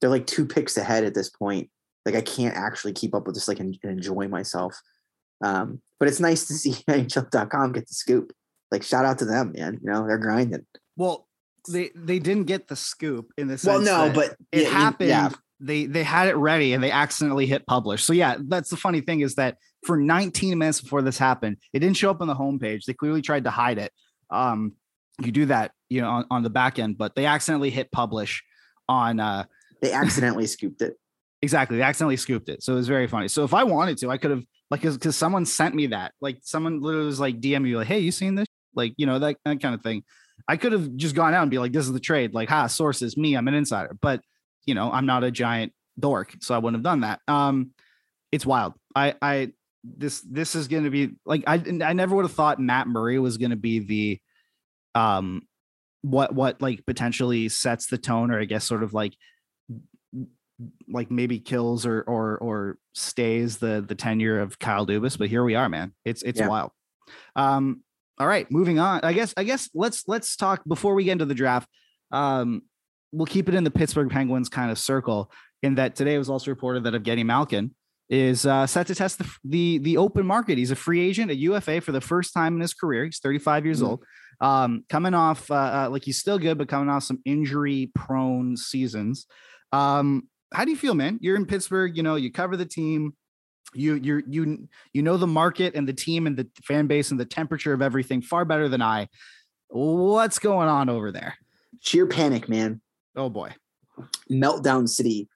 [0.00, 1.70] they're like two picks ahead at this point.
[2.06, 4.80] Like I can't actually keep up with this, like and, and enjoy myself.
[5.44, 8.32] Um, but it's nice to see NHL.com get the scoop.
[8.70, 9.78] Like shout out to them, man.
[9.82, 10.64] You know, they're grinding.
[10.96, 11.26] Well,
[11.68, 13.64] they they didn't get the scoop in this.
[13.64, 15.08] Well, no, but it yeah, happened.
[15.08, 15.30] yeah.
[15.58, 18.04] They they had it ready and they accidentally hit publish.
[18.04, 21.80] So yeah, that's the funny thing is that for 19 minutes before this happened, it
[21.80, 22.84] didn't show up on the homepage.
[22.84, 23.92] They clearly tried to hide it.
[24.30, 24.74] Um,
[25.18, 28.42] you do that, you know, on, on the back end, but they accidentally hit publish
[28.88, 29.44] on uh
[29.82, 30.96] They accidentally scooped it.
[31.42, 32.62] exactly they accidentally scooped it.
[32.62, 33.28] So it was very funny.
[33.28, 36.12] So if I wanted to, I could have like because someone sent me that.
[36.20, 38.46] Like someone literally was like DM me like, hey, you seen this?
[38.74, 40.04] Like, you know, that, that kind of thing.
[40.48, 42.34] I could have just gone out and be like, this is the trade.
[42.34, 43.96] Like, ha, sources, me, I'm an insider.
[44.00, 44.22] But
[44.66, 47.20] you know, I'm not a giant dork, so I wouldn't have done that.
[47.28, 47.70] Um,
[48.32, 48.74] it's wild.
[48.94, 52.86] I I this this is gonna be like I I never would have thought Matt
[52.86, 54.20] Murray was gonna be the
[54.94, 55.42] um
[56.02, 59.14] what what like potentially sets the tone or I guess sort of like
[60.88, 65.44] like maybe kills or or or stays the the tenure of Kyle Dubas, but here
[65.44, 65.94] we are, man.
[66.04, 66.48] It's it's Yeah.
[66.48, 66.70] wild.
[67.34, 67.82] Um,
[68.18, 69.00] all right, moving on.
[69.02, 71.68] I guess I guess let's let's talk before we get into the draft.
[72.12, 72.62] Um,
[73.12, 75.30] we'll keep it in the Pittsburgh Penguins kind of circle.
[75.62, 77.74] In that today it was also reported that of Evgeny Malkin
[78.10, 80.58] is uh, set to test the, the the open market.
[80.58, 83.04] He's a free agent, a UFA for the first time in his career.
[83.04, 83.86] He's 35 years Mhm.
[83.88, 84.04] old.
[84.40, 88.56] Um, coming off uh, uh, like he's still good, but coming off some injury prone
[88.56, 89.26] seasons.
[89.72, 91.18] Um, how do you feel, man?
[91.22, 91.96] You're in Pittsburgh.
[91.96, 93.14] You know, you cover the team.
[93.74, 97.20] You you you you know the market and the team and the fan base and
[97.20, 99.08] the temperature of everything far better than I.
[99.68, 101.36] What's going on over there?
[101.80, 102.80] Sheer panic, man.
[103.14, 103.52] Oh boy.
[104.30, 105.28] meltdown city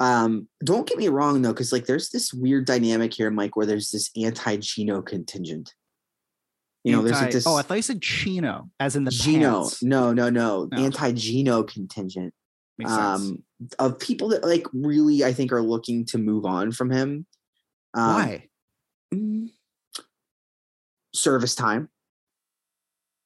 [0.00, 3.66] um don't get me wrong though because like there's this weird dynamic here mike where
[3.66, 5.74] there's this anti-geno contingent
[6.84, 9.62] you know there's like this oh, I thought you said Chino, as in the gino
[9.62, 9.82] pants.
[9.82, 10.78] no no no No.
[10.78, 12.32] anti-geno contingent
[12.78, 13.20] Makes sense.
[13.22, 13.42] um
[13.80, 17.26] of people that like really i think are looking to move on from him
[17.94, 18.48] um, Why?
[19.12, 19.48] mm,
[21.14, 21.88] service time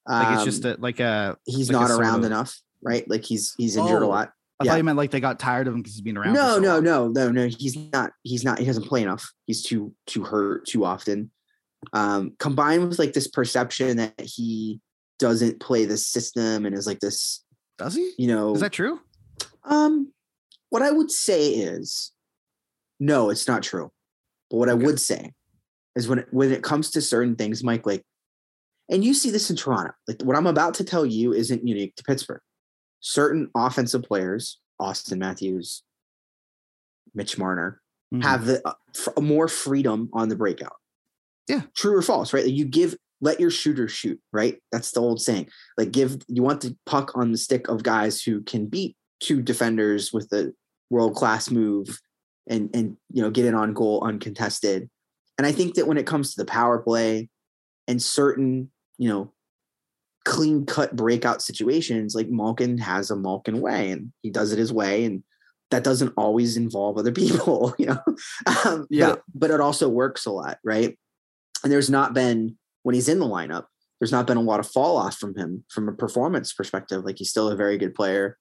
[0.08, 1.36] Like it's just Um, a, like a.
[1.44, 4.64] he's like not around of- enough right like he's he's injured a Oh, lot I
[4.64, 4.70] yeah.
[4.72, 6.34] thought you meant like they got tired of him because he's been around.
[6.34, 6.84] No, so no, long.
[6.84, 7.48] no, no, no.
[7.48, 8.12] He's not.
[8.22, 8.58] He's not.
[8.58, 9.30] He doesn't play enough.
[9.46, 11.30] He's too too hurt too often.
[11.92, 14.80] Um, combined with like this perception that he
[15.18, 17.44] doesn't play the system and is like this,
[17.76, 18.12] Does he?
[18.18, 18.54] you know.
[18.54, 19.00] Is that true?
[19.64, 20.12] um,
[20.70, 22.12] what I would say is,
[22.98, 23.90] no, it's not true.
[24.50, 25.32] But what I would say
[25.96, 28.04] is when it, when it comes to certain things, Mike, like,
[28.88, 29.92] and you see this in Toronto.
[30.08, 32.40] Like what I'm about to tell you isn't unique to Pittsburgh.
[33.02, 35.82] Certain offensive players, Auston Matthews,
[37.14, 37.80] Mitch Marner,
[38.14, 38.22] Mhm.
[38.22, 40.76] have the uh, f- more freedom on the breakout.
[41.48, 41.62] Yeah.
[41.76, 42.44] True or false, right?
[42.44, 44.60] Like you give let your shooter shoot, right?
[44.72, 45.48] That's the old saying.
[45.78, 49.40] Like give you want the puck on the stick of guys who can beat two
[49.42, 50.52] defenders with a
[50.90, 52.00] world class move
[52.48, 54.88] and and you know get it on goal uncontested.
[55.38, 57.28] And I think that when it comes to the power play
[57.88, 59.32] and certain, you know,
[60.24, 64.72] clean cut breakout situations, like Malkin has a Malkin way and he does it his
[64.72, 65.04] way.
[65.04, 65.22] And
[65.70, 68.00] that doesn't always involve other people, you know.
[68.64, 69.10] Um, Yeah.
[69.10, 70.98] But, but it also works a lot, right?
[71.62, 73.66] And there's not been when he's in the lineup,
[74.00, 77.04] there's not been a lot of fall off from him from a performance perspective.
[77.04, 78.36] Like he's still a very good player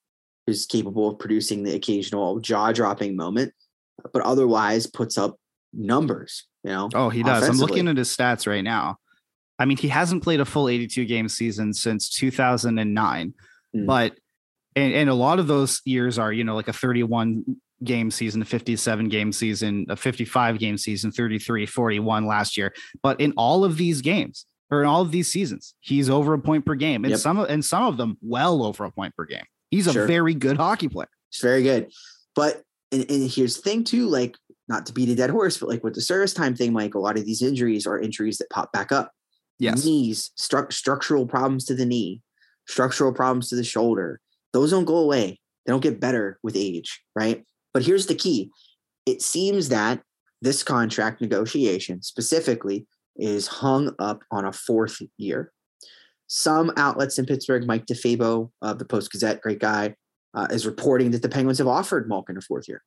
[0.48, 3.54] who's capable of producing the occasional jaw dropping moment,
[4.12, 5.38] but otherwise puts up
[5.72, 6.90] numbers, you know.
[6.96, 7.48] Oh, he does.
[7.48, 8.98] I'm looking at his stats right now.
[9.62, 13.34] I mean, he hasn't played a full 82 game season since 2009,
[13.76, 13.86] Mm.
[13.86, 14.18] but
[14.76, 17.44] and, and a lot of those years are, you know, like a 31
[17.84, 22.74] game season, a 57 game season, a 55 game season, 33, 41 last year.
[23.04, 26.40] But in all of these games or in all of these seasons, he's over a
[26.40, 27.20] point per game, and Yep.
[27.20, 29.46] some of and some of them well over a point per game.
[29.70, 30.08] He's a Sure.
[30.08, 31.10] very good hockey player.
[31.32, 31.92] It's very good.
[32.36, 34.36] But and, and here's the thing too, like
[34.68, 37.00] not to beat a dead horse, but like with the service time thing, Mike, a
[37.00, 39.12] lot of these injuries are injuries that pop back up.
[39.62, 39.86] Yes.
[39.86, 42.22] Knees, stru- structural problems to the knee,
[42.68, 44.20] structural problems to the shoulder.
[44.54, 45.40] Those don't go away.
[45.66, 47.46] They don't get better with age, right?
[47.74, 48.50] But here's the key.
[49.06, 50.02] It seems that
[50.42, 55.52] this contract negotiation specifically is hung up on a fourth year.
[56.28, 59.96] Some outlets in Pittsburgh, Mike DeFabo of the Post Gazette, great guy,
[60.34, 62.82] uh, is reporting that the Penguins have offered Malkin a fourth year,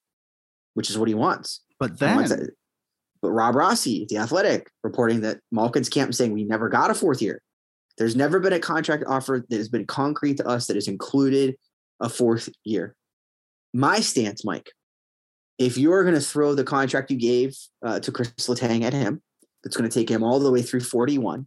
[0.73, 1.61] which is what he wants.
[1.79, 2.49] But He then.
[3.25, 7.23] But Rob Rossi, the Athletic, reporting that Malkin's camp saying we never got a fourth
[7.23, 7.41] year.
[7.97, 11.57] There's never been a contract offer that has been concrete to us that has included
[12.01, 12.95] a fourth year.
[13.73, 14.71] My stance, Mike,
[15.59, 19.23] if you're going to throw the contract you gave uh, to Chris Letang at him,
[19.63, 21.47] that's going to take him all the way through 41,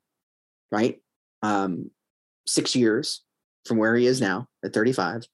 [0.71, 0.99] right?
[1.43, 1.91] Um,
[2.47, 3.23] six years
[3.67, 5.25] from where he is now at 35.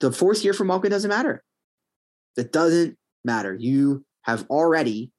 [0.00, 1.42] The fourth year for Malkin doesn't matter.
[2.36, 3.54] That doesn't matter.
[3.54, 5.12] You have already,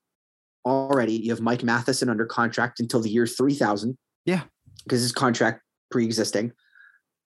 [0.68, 3.98] already, you have Mike Matheson under contract until the year 3000.
[4.26, 4.44] Yeah.
[4.84, 6.52] Because his contract pre existing.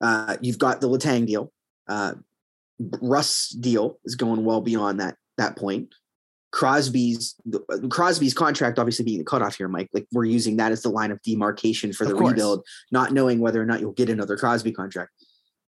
[0.02, 1.52] Uh, you've got the Letang deal.
[1.88, 2.14] Uh,
[3.02, 5.94] Rust deal is going well beyond that that point.
[6.52, 7.36] Crosby's
[7.90, 9.90] Crosby's contract obviously being the cutoff here, Mike.
[9.94, 13.62] Like we're using that as the line of demarcation for the rebuild, not knowing whether
[13.62, 15.12] or not you'll get another Crosby contract,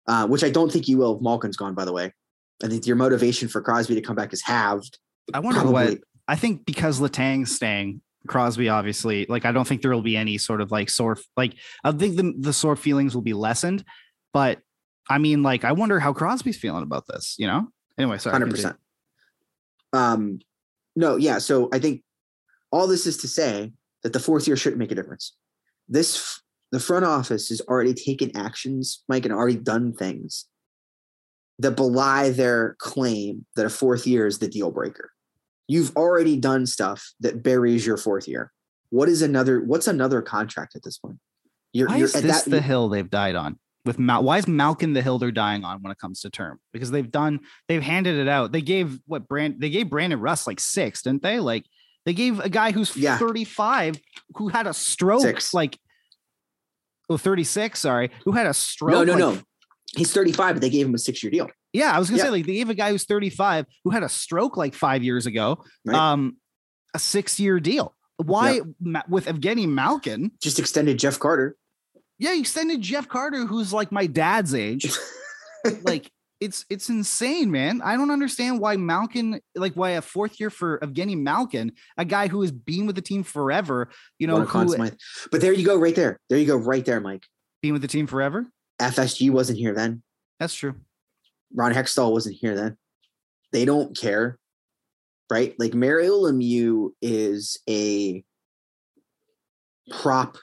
[0.09, 1.75] uh, which I don't think you will if Malkin's gone.
[1.75, 2.13] By the way,
[2.65, 4.99] I think your motivation for Crosby to come back is halved.
[5.33, 5.99] I wonder what
[6.33, 10.39] I think because Letang's staying, Crosby obviously like I don't think there will be any
[10.39, 13.85] sort of like sore like I think the the sore feelings will be lessened,
[14.33, 14.61] but
[15.11, 17.69] I mean like I wonder how Crosby's feeling about this, you know?
[17.99, 18.33] Anyway, sorry.
[18.33, 18.71] hundred continue.
[18.71, 18.81] percent.
[19.93, 20.39] Um,
[20.97, 21.37] no, yeah.
[21.37, 22.03] So I think
[22.71, 23.71] all this is to say
[24.03, 25.37] that the fourth year shouldn't make a difference.
[25.87, 26.41] This
[26.71, 30.47] the front office has already taken actions, Mike, and already done things
[31.59, 35.11] that belie their claim that a fourth year is the deal breaker.
[35.73, 38.53] You've already done stuff that buries your fourth year.
[38.91, 39.63] What is another?
[39.63, 41.17] What's another contract at this point?
[41.73, 43.59] You're, Why you're is this the hill they've died on?
[43.87, 46.61] With Mal- why is Malkin the hill they're dying on when it comes to term?
[46.75, 48.53] Because they've done they've handed it out.
[48.53, 51.41] They gave what brand they gave Brandon Rust like six, didn't they?
[51.41, 51.65] Like
[52.05, 53.17] they gave a guy who's Yeah.
[53.17, 53.99] 35
[54.37, 55.55] who had a stroke Six.
[55.55, 55.79] like
[57.09, 58.93] oh 36, sorry, who had a stroke.
[58.93, 59.43] no, no, like, no.
[59.97, 61.49] He's 35, but they gave him a six year deal.
[61.73, 62.25] Yeah, I was gonna Yeah.
[62.27, 65.27] say like they gave a guy who's 35 who had a stroke like five years
[65.27, 65.97] ago, Right.
[65.97, 66.37] um,
[66.95, 67.95] a six-year deal.
[68.19, 70.33] Why Ma- with Evgeny Malkin?
[70.43, 71.57] Just extended Jeff Carter.
[72.19, 74.91] Yeah, you extended Jeff Carter, who's like my dad's age.
[75.83, 77.81] like it's it's insane, man.
[77.83, 82.29] I don't understand why Malkin, like why a fourth year for Evgeny Malkin, a guy
[82.29, 84.91] who has been with the team forever, you know, Won a Conn who
[85.31, 86.19] But there you go, right there.
[86.29, 87.25] There you go, right there, Mike.
[87.63, 88.47] Being with the team forever.
[88.83, 90.03] FSG wasn't here then.
[90.39, 90.75] That's true.
[91.55, 92.77] Ron Hextall wasn't here then.
[93.53, 94.39] They don't care,
[95.31, 95.55] right?
[95.59, 98.25] Like Mario Lemieux is a
[99.91, 100.37] prop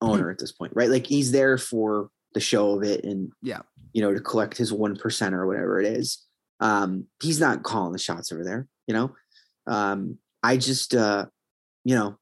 [0.00, 0.90] owner at this point, right?
[0.90, 3.60] Like he's there for the show of it and Yeah.
[3.92, 6.24] you know to collect his one percent or whatever it is.
[6.60, 9.14] Um, he's not calling the shots over there, you know.
[9.66, 11.26] Um, I just uh,
[11.84, 12.18] you know,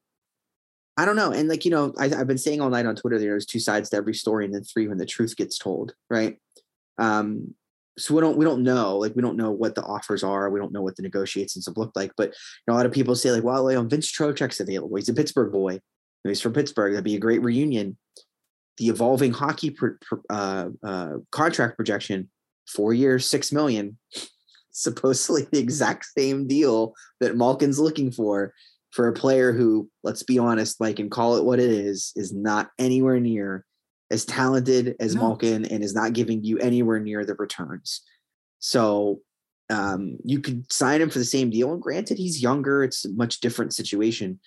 [0.97, 1.31] I don't know.
[1.31, 3.89] And like, you know, I, I've been saying all night on Twitter, there's two sides
[3.89, 6.37] to every story, and then three when the truth gets told, right?
[6.97, 7.55] Um,
[7.97, 10.59] so we don't we don't know, like we don't know what the offers are, we
[10.59, 12.11] don't know what the negotiations have looked like.
[12.17, 12.33] But you
[12.67, 14.95] know, a lot of people say, like, well, like, um, Vince Trocheck's available.
[14.95, 15.79] He's a Pittsburgh boy.
[16.23, 16.93] He's from Pittsburgh.
[16.93, 17.97] That'd be a great reunion.
[18.77, 19.75] The evolving hockey
[20.29, 22.29] uh, uh, contract projection,
[22.67, 23.97] four years, six million,
[24.71, 28.53] supposedly the exact same deal that Malkin's looking for
[28.91, 32.33] for a player who, let's be honest, like and call it what it is, is
[32.33, 33.65] not anywhere near
[34.11, 35.21] as talented as No.
[35.21, 38.01] Malkin and is not giving you anywhere near the returns.
[38.59, 39.21] So
[39.69, 41.71] um, you could sign him for the same deal.
[41.71, 44.39] And granted, he's younger, it's a much different situation,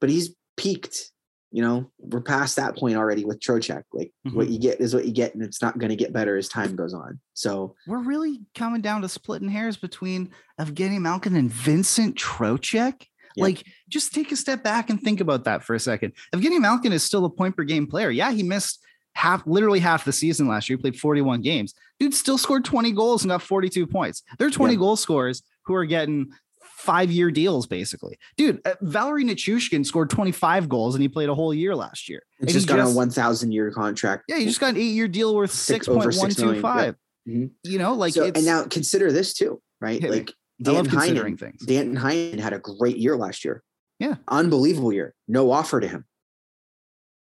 [0.00, 1.10] but he's peaked.
[1.50, 3.84] You know, we're past that point already with Trocheck.
[3.92, 6.36] Like what you get is what you get, and it's not going to get better
[6.36, 7.18] as time goes on.
[7.32, 10.30] So We're really coming down to splitting hairs between
[10.60, 13.06] Evgeny Malkin and Vincent Trocheck.
[13.38, 13.44] Yeah.
[13.44, 16.12] Like, just take a step back and think about that for a second.
[16.34, 18.10] Evgeny Malkin is still a point per game player.
[18.10, 18.80] Yeah, he missed
[19.14, 20.76] half, literally half the season last year.
[20.76, 21.74] He played 41 games.
[21.98, 24.22] Dude still scored 20 goals and got 42 points.
[24.38, 24.78] There are 20 Yeah.
[24.78, 26.30] goal scorers who are getting
[26.78, 28.16] five year deals, basically.
[28.36, 32.22] Dude, uh, Valeri Nichushkin scored 25 goals and he played a whole year last year.
[32.38, 34.24] it's And just he got a 1,000 year contract.
[34.28, 36.94] Yeah, he just got an eight year deal worth Six- over six million, 6.125.
[37.26, 37.34] yeah.
[37.34, 37.50] Mhm.
[37.64, 40.00] You know, like so, it's and now consider this too, right?
[40.00, 41.66] Hit Like I love Dan considering Heinen, things.
[41.66, 43.62] Danton Heinen had a great year last year.
[43.98, 44.16] Yeah.
[44.28, 45.14] Unbelievable year.
[45.26, 46.04] No offer to him,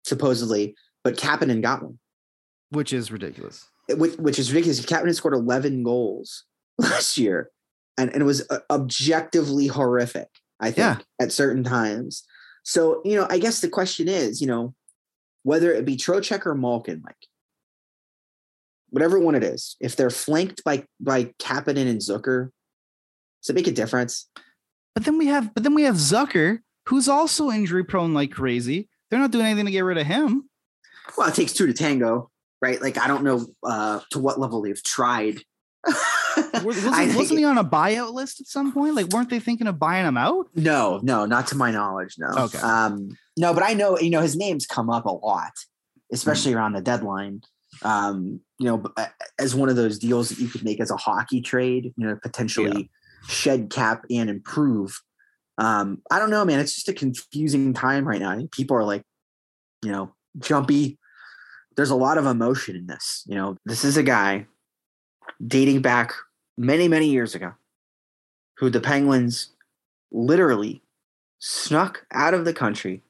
[0.04, 2.00] supposedly, but Kapanen got one,
[2.70, 3.66] which is ridiculous.
[3.90, 4.86] which, which is ridiculous.
[4.86, 6.46] Kapanen scored 11 goals
[6.78, 7.50] last year,
[7.98, 10.28] and, and it was uh, objectively horrific,
[10.60, 10.98] I think, Yeah.
[11.20, 12.24] at certain times.
[12.64, 14.74] So, you know, I guess the question is, you know,
[15.44, 17.16] whether it be Trocheck or Malkin, like
[18.90, 22.50] whatever one it is, if they're flanked by by Kapanen and Zucker,
[23.42, 24.30] does it make a difference?
[24.96, 28.90] But then we have, but then we have Zucker, who's also injury prone like crazy.
[29.10, 30.50] They're not doing anything to get rid of him.
[31.18, 32.30] Well, it takes two to tango,
[32.62, 32.82] right?
[32.82, 35.40] Like I don't know uh, to what level they've tried.
[36.64, 38.96] Was, wasn't, wasn't he on a buyout list at some point?
[38.96, 40.48] Like, weren't they thinking of buying him out?
[40.56, 42.16] no, no, not to my knowledge.
[42.18, 42.28] No.
[42.28, 42.60] Okay.
[42.60, 45.52] Um, no, but I know you know his name's come up a lot,
[46.12, 47.42] especially around the deadline.
[47.82, 48.84] Um, you know,
[49.38, 51.94] as one of those deals that you could make as a hockey trade.
[51.98, 52.90] You know, potentially
[53.28, 55.02] shed cap and improve.
[55.58, 56.60] Um, I don't know, man.
[56.60, 58.32] It's just a confusing time right now.
[58.32, 59.04] I think people are like,
[59.84, 60.98] you know, jumpy.
[61.76, 63.24] There's a lot of emotion in this.
[63.28, 64.48] You know, this is a guy
[65.46, 66.14] dating back
[66.58, 67.54] many, many years ago
[68.58, 69.54] who the Penguins
[70.12, 70.82] literally
[71.40, 73.02] snuck out of the country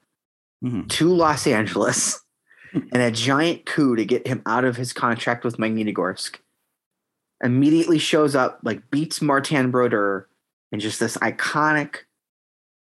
[0.64, 0.90] Mhm.
[0.90, 2.20] to Los Angeles
[2.74, 6.36] and a giant coup to get him out of his contract with Magnitogorsk.
[7.42, 10.28] Immediately shows up, like beats Martin Brodeur
[10.72, 12.00] in just this iconic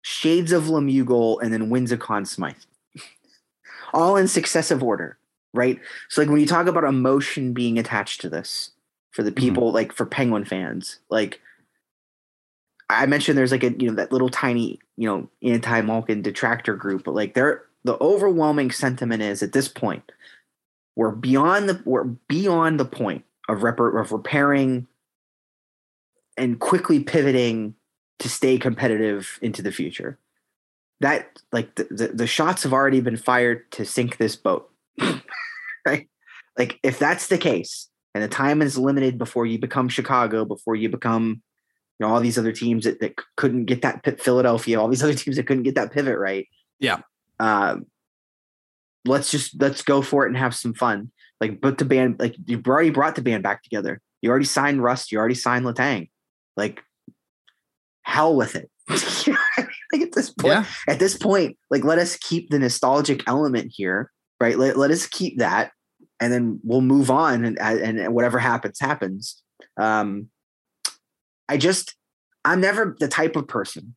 [0.02, 2.56] shades of Lemieux goal, and then wins a Conn Smythe.
[3.94, 5.18] All in successive order,
[5.54, 5.80] right?
[6.10, 8.72] So, like when you talk about emotion being attached to this
[9.12, 9.44] for the mm-hmm.
[9.44, 11.42] people, like for Penguin fans, like
[12.90, 16.76] I mentioned, there's like a you know that little tiny you know anti Malkin detractor
[16.76, 20.12] group, but like they're the overwhelming sentiment is at this point
[20.96, 24.88] we're beyond the we're beyond the point of rep- of repairing
[26.38, 27.76] and quickly pivoting
[28.20, 30.18] to stay competitive into the future.
[31.02, 34.70] That like the, the, the shots have already been fired to sink this boat.
[35.86, 36.08] right?
[36.58, 40.76] Like if that's the case and the time is limited before you become Chicago, before
[40.76, 41.42] you become
[42.00, 45.04] you know all these other teams that, that couldn't get that pi- Philadelphia, all these
[45.04, 46.48] other teams that couldn't get that pivot right.
[46.80, 47.00] Yeah.
[47.40, 47.88] Um
[49.06, 51.12] let's just let's go for it and have some fun.
[51.42, 54.02] Like but the band like you've already brought the band back together.
[54.22, 56.10] You already signed Rust, you already signed Letang.
[56.58, 56.82] Like
[58.04, 58.70] hell with it.
[59.26, 59.70] You know I mean?
[59.94, 60.66] like at this point, Yeah.
[60.88, 64.12] at this point, like let us keep the nostalgic element here,
[64.42, 64.58] right?
[64.58, 65.72] Let, let us keep that
[66.20, 69.42] and then we'll move on and, and, and whatever happens, happens.
[69.80, 70.30] Um,
[71.48, 71.96] I just,
[72.44, 73.96] I'm never the type of person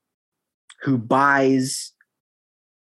[0.83, 1.93] who buys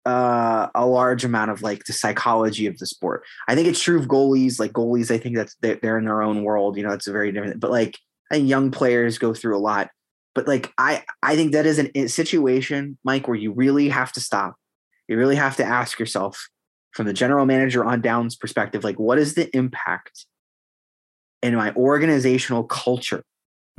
[0.08, 3.24] uh, a large amount of like the psychology of the sport.
[3.48, 4.60] I think it's true of goalies.
[4.60, 6.78] Like goalies, I think that's they're, they're in their own world.
[6.78, 7.60] You know, it's a very different.
[7.60, 8.00] But like,
[8.32, 9.90] I think young players go through a lot.
[10.34, 14.12] But like, I I think that is an, a situation, Mike, where you really have
[14.14, 14.56] to stop.
[15.10, 16.48] You really have to ask yourself,
[16.94, 20.26] from the general manager on down's perspective, like, what is the impact
[21.44, 23.24] in my organizational culture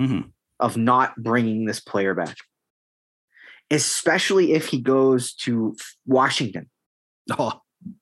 [0.00, 0.30] Mhm.
[0.60, 2.36] of not bringing this player back?
[3.70, 6.70] Especially if he goes to Washington
[7.30, 7.52] Oh,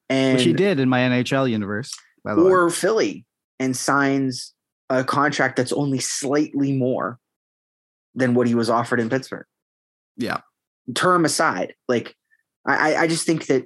[0.09, 1.93] and which he did in my NHL universe.
[2.25, 2.51] By the way.
[2.51, 3.25] or Philly
[3.59, 4.55] and signs
[4.91, 7.19] a contract that's only slightly more
[8.15, 9.47] than what he was offered in Pittsburgh.
[10.17, 10.41] Yeah.
[10.95, 12.15] Term aside, like
[12.65, 13.65] I, I- I just think that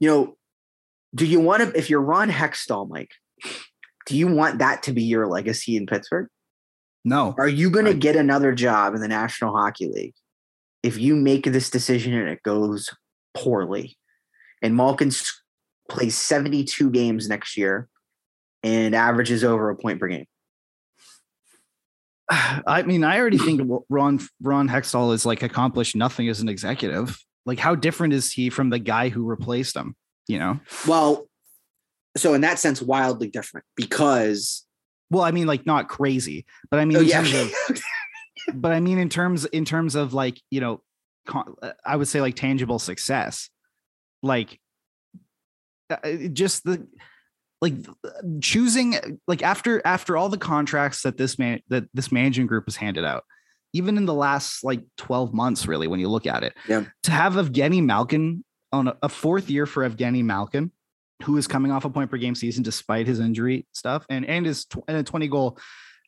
[0.00, 0.36] you know,
[1.14, 3.12] do you want to if you're Ron Hextall, Mike?
[4.06, 6.28] Do you want that to be your legacy in Pittsburgh?
[7.04, 7.34] No.
[7.38, 10.14] Are you going to get another job in the National Hockey League
[10.82, 12.90] if you make this decision and it goes
[13.34, 13.96] poorly?
[14.62, 15.10] And Malkin
[15.88, 17.88] plays 72 games next year
[18.62, 20.26] and averages over a point per game.
[22.30, 27.18] I mean, I already think Ron Ron Hextall is like accomplished nothing as an executive.
[27.46, 29.96] Like, how different is he from the guy who replaced him?
[30.26, 30.60] You know.
[30.86, 31.28] Well,
[32.16, 34.66] so in that sense, wildly different because
[35.10, 37.52] Well, I mean, like not crazy, but I mean, oh yeah, of,
[38.54, 40.82] but I mean, in terms in terms of like you know,
[41.26, 43.50] con- uh, I would say like tangible success,
[44.22, 44.58] like
[45.90, 45.96] uh,
[46.32, 46.86] just the
[47.60, 47.74] like
[48.40, 52.76] choosing like after after all the contracts that this man that this managing group has
[52.76, 53.24] handed out,
[53.72, 56.84] even in the last like twelve months, really, when you look at it, Yeah.
[57.04, 60.70] to have Evgeny Malkin on a, a fourth year for Evgeny Malkin,
[61.24, 64.46] who is coming off a point per game season despite his injury stuff and and
[64.46, 65.58] his tw- and a 20 goal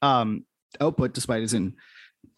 [0.02, 0.44] um
[0.80, 1.74] output despite his in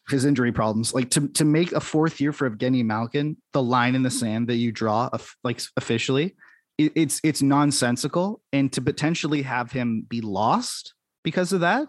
[0.08, 3.94] his injury problems like to to make a fourth year for Evgeny Malkin the line
[3.94, 6.34] in the sand that you draw of like officially
[6.76, 11.86] it, it's it's nonsensical and to potentially have him be lost because of that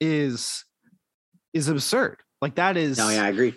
[0.00, 0.64] is
[1.52, 3.54] is absurd like that is no, yeah, I agree.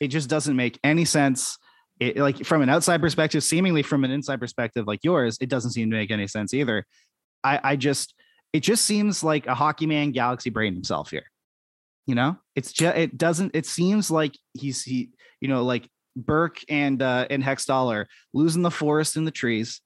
[0.00, 1.58] it just doesn't make any sense.
[2.00, 5.72] It, like from an outside perspective, seemingly from an inside perspective like yours, it doesn't
[5.72, 6.86] seem to make any sense either.
[7.44, 8.14] I, I just,
[8.52, 11.30] it just seems like a hockey man galaxy brain himself here.
[12.06, 16.60] You know, it's just, it doesn't, it seems like he's, he, you know, like Burke
[16.68, 19.80] and, uh, and Hextall are losing the forest in the trees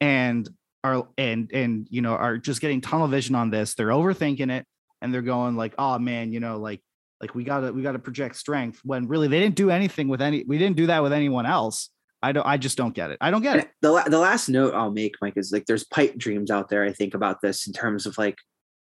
[0.00, 0.48] and
[0.84, 3.74] are, and, and, you know, are just getting tunnel vision on this.
[3.74, 4.66] They're overthinking it
[5.02, 6.80] and they're going like, oh man, you know, like,
[7.20, 10.44] like we gotta we gotta project strength when really they didn't do anything with any
[10.46, 11.90] we didn't do that with anyone else
[12.22, 14.48] i don't i just don't get it i don't get it The, la- the last
[14.48, 16.84] note I'll make, Mike, is like there's pipe dreams out there.
[16.84, 18.36] I think about this in terms of like,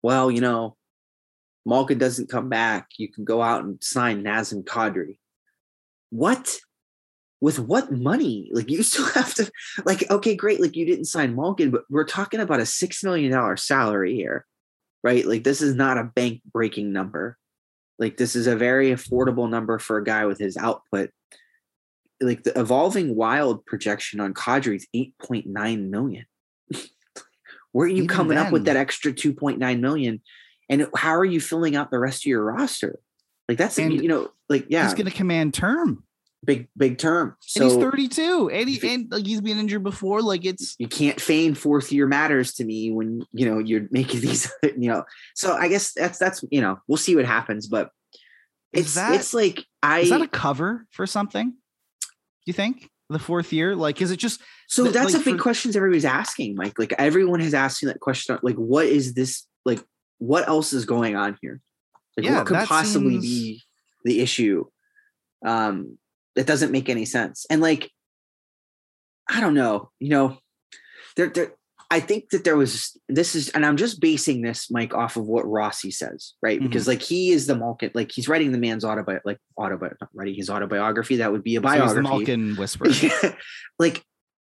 [0.03, 0.75] well, you know,
[1.65, 2.89] Malkin doesn't come back.
[2.97, 5.17] You can go out and sign Nazem Kadri.
[6.09, 6.57] What?
[7.39, 8.49] With what money?
[8.53, 9.51] Like you still have to
[9.85, 10.61] like, okay, great.
[10.61, 14.45] Like you didn't sign Malkin, but we're talking about a six million dollar salary here,
[15.03, 15.25] right?
[15.25, 17.37] Like this is not a bank breaking number.
[17.99, 21.11] Like this is a very affordable number for a guy with his output
[22.21, 26.25] like the evolving wild projection on Kadri is 8.9 million.
[27.71, 30.21] Where are you Even coming up with that extra 2.9 million?
[30.71, 32.97] And how are you filling out the rest of your roster?
[33.47, 36.03] Like that's And you know, like yeah, He's going to command term.
[36.43, 37.35] big big term.
[37.41, 38.49] So and he's 32.
[38.49, 40.21] And, he, and like he's been injured before.
[40.23, 44.21] Like it's you can't feign fourth year matters to me when you know you're making
[44.25, 45.03] these you know
[45.35, 47.91] so i guess that's that's you know we'll see what happens but
[48.73, 51.49] it's that- it's like i is that a cover for something?
[51.51, 51.57] Do
[52.47, 53.75] you think the fourth year?
[53.75, 56.79] Like, is it just so that, that's like, a big for- questions everybody's asking mike
[56.79, 59.79] like everyone has asked you that question like what is this like
[60.21, 61.59] what else is going on here
[62.15, 63.61] like Yeah, what could possibly seems- be
[64.05, 64.65] the issue
[65.45, 65.97] um
[66.35, 67.89] that doesn't make any sense and like
[69.27, 70.37] i don't know you know
[71.15, 71.53] there there
[71.91, 75.25] I think that there was this is, and I'm just basing this, Mike, off of
[75.25, 76.57] what Rossi says, right?
[76.57, 76.67] Mm-hmm.
[76.69, 80.09] Because like he is the Malkin, like he's writing the man's autobi, like autobi, not
[80.13, 81.17] writing his autobiography.
[81.17, 82.01] That would be a so he's the biography.
[82.01, 83.35] Malkin whisperer?
[83.79, 84.05] like,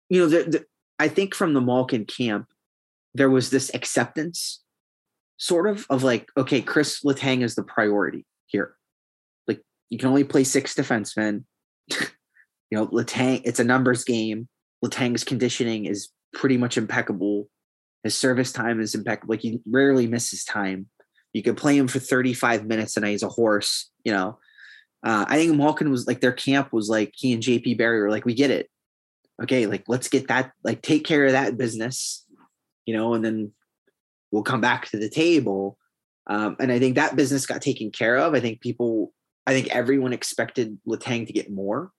[0.09, 0.65] you know, the, the,
[1.01, 2.47] I think from the Malkin camp,
[3.13, 4.63] there was this acceptance,
[5.43, 8.77] sort of, of like, okay, Chris Letang is the priority here.
[9.49, 11.43] Like, you can only play six defensemen.
[11.91, 11.99] you
[12.71, 14.49] know, Letang, it's a numbers game.
[14.85, 17.49] Letang's conditioning is pretty much impeccable.
[18.05, 19.33] His service time is impeccable.
[19.33, 20.87] Like he rarely misses time.
[21.33, 24.39] You could play him for 35 minutes and he's a horse, you know.
[25.05, 28.11] Uh, I think Malkin was like their camp was like he and JP Barry were
[28.11, 28.69] like, we get it.
[29.43, 32.25] Okay, like let's get that, like take care of that business,
[32.87, 33.53] you know, and then
[34.33, 35.79] we'll come back to the table.
[36.27, 38.35] Um, and I think that business got taken care of.
[38.35, 39.13] I think people,
[39.47, 41.93] I think everyone expected Letang to get more.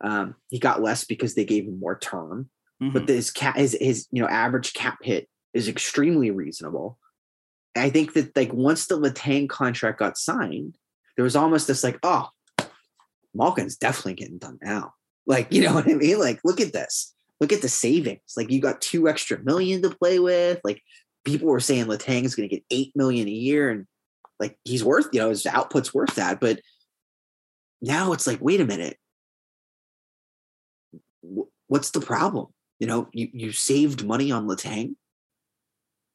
[0.00, 2.92] Um, he got less because they gave him more term Mhm.
[2.92, 6.98] but his cap his, his you know average cap hit is extremely reasonable.
[7.74, 10.76] I think that like once the Letang contract got signed,
[11.16, 12.28] there was almost this like, oh,
[13.34, 14.94] Malkin's definitely getting done now.
[15.26, 16.18] Like, you know what I mean?
[16.18, 17.14] Like, look at this.
[17.40, 18.34] Look at the savings.
[18.36, 20.60] Like you got two extra million to play with.
[20.64, 20.82] Like
[21.28, 23.86] people were saying Letang is going to get eight million a year, and
[24.40, 26.40] like he's worth, you know, his output's worth that.
[26.40, 26.60] But
[27.80, 28.96] now it's like, wait a minute.
[31.66, 32.46] What's the problem?
[32.78, 34.94] You know, you, you saved money on Letang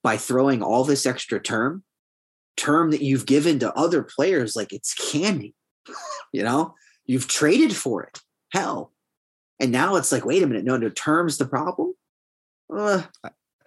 [0.01, 1.83] by throwing all this extra term,
[2.57, 5.53] term that you've given to other players like it's candy.
[6.33, 6.73] you know,
[7.05, 8.19] you've traded for it.
[8.51, 8.91] Hell.
[9.59, 11.93] And now it's like, wait a minute, no, no, term's the problem.
[12.73, 13.03] Uh,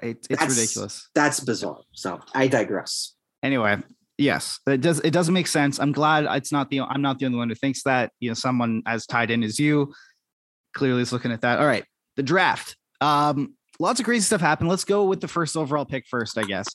[0.02, 1.08] It- it's That's- ridiculous.
[1.14, 1.80] that's bizarre.
[1.92, 3.14] So I digress.
[3.42, 3.78] Anyway,
[4.18, 5.00] yes, it does.
[5.00, 5.78] It doesn't make sense.
[5.78, 6.80] I'm glad it's not the.
[6.80, 8.12] I'm not the only one who thinks that.
[8.20, 9.92] You know, someone as tied in as you
[10.74, 11.58] clearly is looking at that.
[11.58, 11.84] All right,
[12.16, 12.76] the draft.
[13.00, 14.68] Um, lots of crazy stuff happened.
[14.68, 16.36] Let's go with the first overall pick first.
[16.38, 16.66] I guess.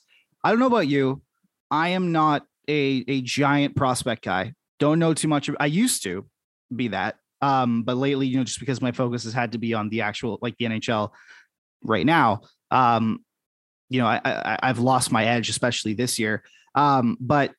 [0.44, 1.22] I don't know about you.
[1.70, 4.54] I am not a a giant prospect guy.
[4.78, 5.48] Don't know too much.
[5.48, 6.26] of- I used to
[6.74, 7.16] be that.
[7.40, 10.00] Um, but lately, you know, just because my focus has had to be on the
[10.02, 11.10] actual like the NHL
[11.84, 12.42] right now.
[12.72, 13.24] Um,
[13.88, 16.42] you know, I, I I've lost my edge, especially this year.
[16.74, 17.52] Um, but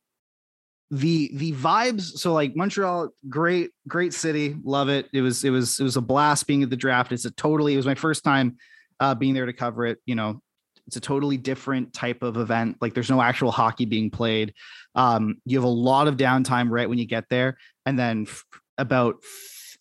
[0.91, 5.07] the the vibes, so like Montreal, great, great city, love it.
[5.14, 7.11] It was it was it was a blast being at the draft.
[7.11, 8.57] It's a totally it was my first time
[8.99, 9.99] uh being there to cover it.
[10.05, 10.41] You know,
[10.88, 12.78] it's a totally different type of event.
[12.82, 14.53] Like there's no actual hockey being played.
[14.95, 18.43] Um, you have a lot of downtime right when you get there, and then f-
[18.78, 19.16] about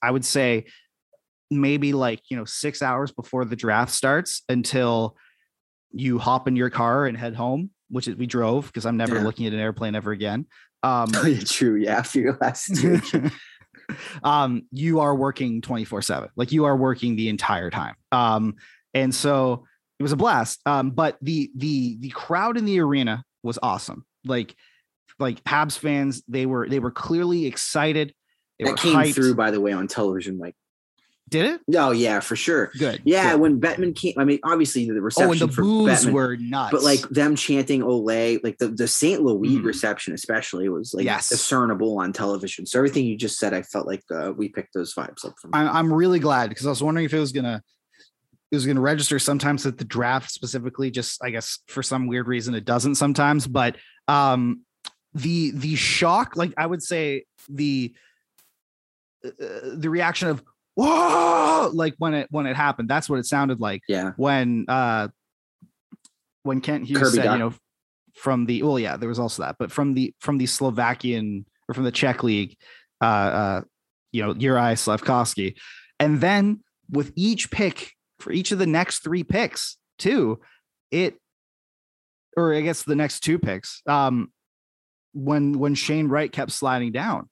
[0.03, 0.67] I would say
[1.61, 5.17] maybe like you know six hours before the draft starts until
[5.93, 9.17] you hop in your car and head home which is, we drove because i'm never
[9.17, 9.25] Yeah.
[9.25, 10.47] looking at an airplane ever again
[10.83, 11.09] um
[11.45, 11.77] True.
[11.77, 11.99] Yeah.
[11.99, 13.31] After your last situation.
[14.25, 18.55] um you are working 24 7 like you are working the entire time um
[18.95, 19.65] and so
[19.99, 24.05] it was a blast um but the the the crowd in the arena was awesome
[24.25, 24.55] like
[25.19, 28.15] like habs fans they were they were clearly excited
[28.59, 29.15] they that came hyped.
[29.15, 30.39] through, by the way, on television.
[30.39, 30.55] Like,
[31.29, 32.71] did it oh, yeah, for sure.
[32.79, 33.41] good Yeah, good.
[33.41, 36.37] when Bettman came, I mean, obviously the reception oh and the for boos Bettman, were
[36.37, 39.23] nuts but like them chanting Olay, like the, the St.
[39.23, 39.65] Louis Mhm.
[39.65, 41.31] reception, especially, was like Yes.
[41.31, 42.67] discernible on television.
[42.67, 45.53] So everything you just said, I felt like uh, we picked those vibes up from.
[45.55, 47.63] I'm, I'm really glad because I was wondering if it was gonna
[48.51, 50.91] it was gonna register sometimes at the draft specifically.
[50.91, 53.47] Just I guess for some weird reason it doesn't sometimes.
[53.47, 54.63] But um,
[55.15, 57.95] the the shock, like I would say the
[59.25, 59.31] uh,
[59.75, 60.43] the reaction of
[60.75, 65.09] whoa, like when it when it happened, that's what it sounded like yeah, when uh
[66.43, 67.55] when Kent Hughes Kirby said, you know,
[68.15, 71.75] from the well, yeah, there was also that, but from the from the Slovakian or
[71.75, 72.57] from the Czech league,
[73.01, 73.61] uh, uh
[74.13, 75.57] you know, Juraj Slafkovsky,
[75.99, 76.61] and then
[76.91, 80.41] with each pick for each of the next three picks, too,
[80.91, 81.17] it
[82.37, 84.33] or I guess the next two picks, um,
[85.13, 87.29] when when Shane Wright kept sliding down.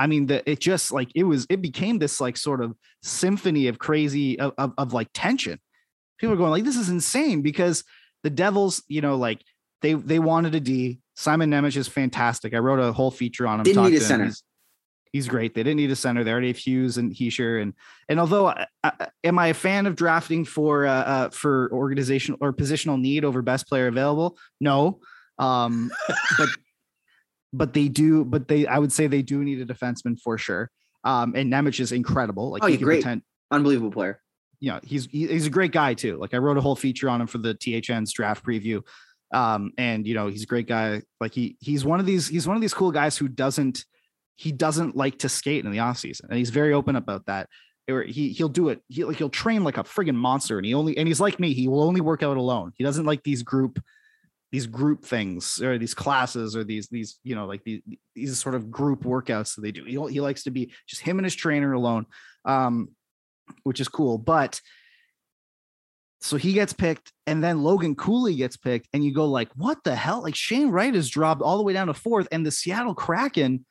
[0.00, 3.68] I mean, the it just like it was it became this like sort of symphony
[3.68, 5.60] of crazy of, of, of like tension.
[6.18, 7.84] People are going like, this is insane because
[8.22, 9.42] the Devils, you know, like
[9.82, 11.00] they they wanted a D.
[11.16, 12.54] Simon Nemec is fantastic.
[12.54, 13.64] I wrote a whole feature on him.
[13.64, 14.24] Didn't need a center.
[14.24, 14.42] He's-
[15.12, 15.54] He's great.
[15.56, 16.22] They didn't need a center.
[16.22, 17.60] They already have Hughes and Hischier.
[17.60, 17.74] And
[18.08, 22.38] and although I, I, am I a fan of drafting for uh, uh, for organizational
[22.40, 24.38] or positional need over best player available?
[24.60, 25.00] No.
[25.36, 25.90] Um,
[26.38, 26.48] but
[27.52, 28.24] but they do.
[28.24, 30.70] But they I would say they do need a defenseman for sure.
[31.04, 32.50] Um, and Nemec is incredible.
[32.50, 33.02] Like Oh, he great.
[33.02, 34.20] pretend- Unbelievable player.
[34.60, 36.16] you know he's he's a great guy too.
[36.18, 38.82] Like I wrote a whole feature on him for the THN's draft preview.
[39.32, 41.02] Um, and you know he's a great guy.
[41.20, 43.84] Like he he's one of these he's one of these cool guys who doesn't
[44.36, 47.48] he doesn't like to skate in the off season, and he's very open about that.
[47.88, 48.82] Or he he'll do it.
[48.88, 51.54] He like he'll train like a friggin' monster, and he only and he's like me.
[51.54, 52.72] He will only work out alone.
[52.76, 53.80] He doesn't like these group
[54.52, 57.82] these group things or these classes or these these you know like these
[58.14, 59.84] these sort of group workouts that they do.
[59.84, 62.06] He he likes to be just him and his trainer alone.
[62.44, 62.90] Um,
[63.62, 64.18] which is cool.
[64.18, 64.60] But
[66.20, 69.82] so he gets picked, and then Logan Cooley gets picked, and you go like, what
[69.84, 70.22] the hell?
[70.22, 73.64] Like Shane Wright is dropped all the way down to fourth, and the Seattle Kraken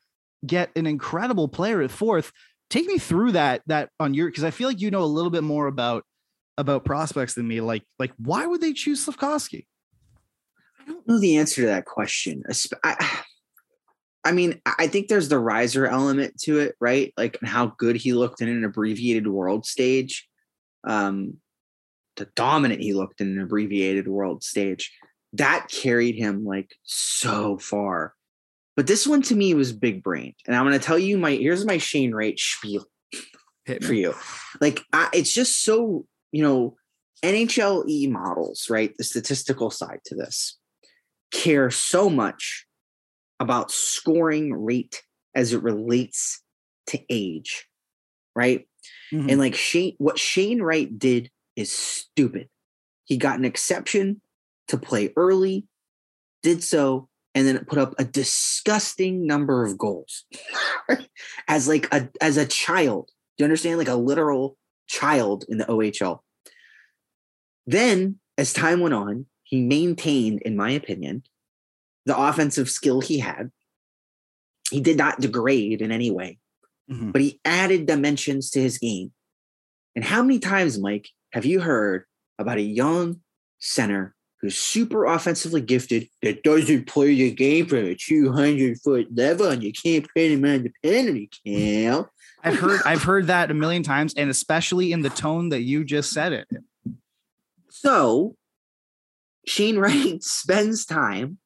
[0.45, 2.31] get an incredible player at fourth.
[2.69, 5.31] Take me through that that on your because I feel like you know a little
[5.31, 6.03] bit more about
[6.57, 7.61] about prospects than me.
[7.61, 9.65] Like like why would they choose Slafkovsky?
[10.89, 12.43] I don't know the answer to that question.
[12.83, 13.23] I,
[14.23, 17.13] I mean, I think there's the riser element to it, right?
[17.15, 20.27] Like how good he looked in an abbreviated world stage,
[20.83, 21.37] um,
[22.17, 24.91] the dominant he looked in an abbreviated world stage.
[25.33, 28.15] That carried him like so far.
[28.75, 31.31] But this one to me was big brained, and I'm going to tell you my
[31.31, 32.85] here's my Shane Wright spiel
[33.65, 34.15] Hit for you.
[34.59, 36.75] Like I, it's just so you know
[37.23, 38.95] NHLE models, right?
[38.97, 40.58] The statistical side to this
[41.31, 42.65] care so much
[43.39, 45.03] about scoring rate
[45.35, 46.43] as it relates
[46.87, 47.67] to age,
[48.35, 48.67] right?
[49.13, 49.31] Mhm.
[49.31, 52.49] And like Shane, what Shane Wright did is stupid.
[53.05, 54.21] He got an exception
[54.67, 55.67] to play early,
[56.43, 60.25] did so, and then put up a disgusting number of goals
[61.47, 63.07] as like a as a child.
[63.37, 63.77] Do you understand?
[63.77, 64.57] Like a literal
[64.87, 66.19] child in the OHL.
[67.65, 71.23] Then, as time went on, he maintained, in my opinion,
[72.05, 73.51] the offensive skill he had.
[74.71, 76.37] He did not degrade in any way
[76.89, 77.11] Mhm.
[77.11, 79.11] but he added dimensions to his game.
[79.95, 82.05] And how many times, Mike, have you heard
[82.39, 83.21] about a young
[83.59, 89.47] center who's super offensively gifted that doesn't play the game from a 200 foot level
[89.47, 92.07] and you can't put him on the penalty count?
[92.43, 95.83] I've heard I've heard that a million times, and especially in the tone that you
[95.83, 96.47] just said it.
[97.69, 98.35] So
[99.47, 101.37] Shane Wright spends time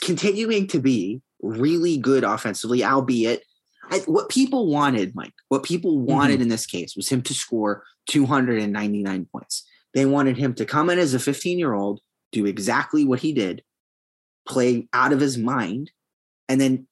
[0.00, 3.42] continuing to be really good offensively, albeit
[3.90, 6.10] I, what people wanted, Mike, what people mm-hmm.
[6.12, 9.66] wanted in this case was him to score 299 points.
[9.94, 12.00] They wanted him to come in as a 15 year old,
[12.30, 13.62] do exactly what he did,
[14.48, 15.90] play out of his mind,
[16.48, 16.86] and then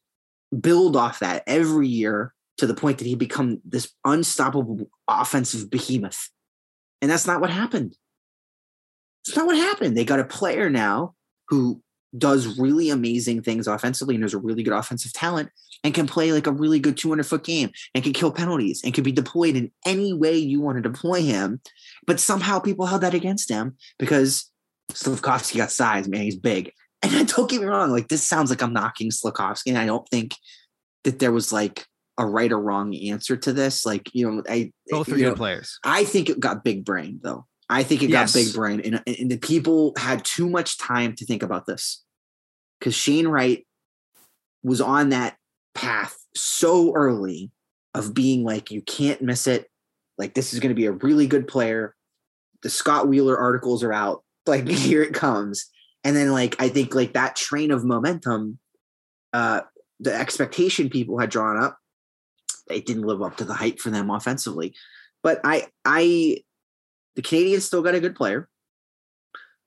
[0.58, 6.28] build off that every year to the point that he become this unstoppable offensive behemoth.
[7.00, 7.96] And that's not what happened.
[9.26, 9.96] It's not what happened.
[9.96, 11.14] They got a player now
[11.48, 11.82] who
[12.16, 15.50] does really amazing things offensively and has a really good offensive talent
[15.84, 18.94] and can play like a really good 200 foot game and can kill penalties and
[18.94, 21.60] can be deployed in any way you want to deploy him.
[22.06, 24.50] But somehow people held that against him because
[24.92, 26.22] Slafkovsky got size, man.
[26.22, 26.72] He's big.
[27.02, 30.06] And don't get me wrong, like this sounds like I'm knocking Slafkovsky, and I don't
[30.10, 30.34] think
[31.04, 31.86] that there was like
[32.18, 33.86] a right or wrong answer to this.
[33.86, 35.78] Like, you know, I Both are good know, players.
[35.82, 37.46] I think it got big brain though.
[37.70, 38.34] I think it Yes.
[38.34, 42.02] got big brain, and, and the people had too much time to think about this
[42.78, 43.66] because Shane Wright
[44.62, 45.36] was on that
[45.74, 47.52] path so early
[47.94, 49.70] of being like, you can't miss it.
[50.18, 51.94] Like, this is going to be a really good player.
[52.62, 54.22] The Scott Wheeler articles are out.
[54.46, 55.66] Like, here it comes.
[56.02, 58.58] And then, like, I think like that train of momentum,
[59.32, 59.60] uh,
[60.00, 61.78] the expectation people had drawn up,
[62.68, 64.74] it didn't live up to the hype for them offensively.
[65.22, 66.38] But I, I,
[67.16, 68.48] the Canadiens still got a good player.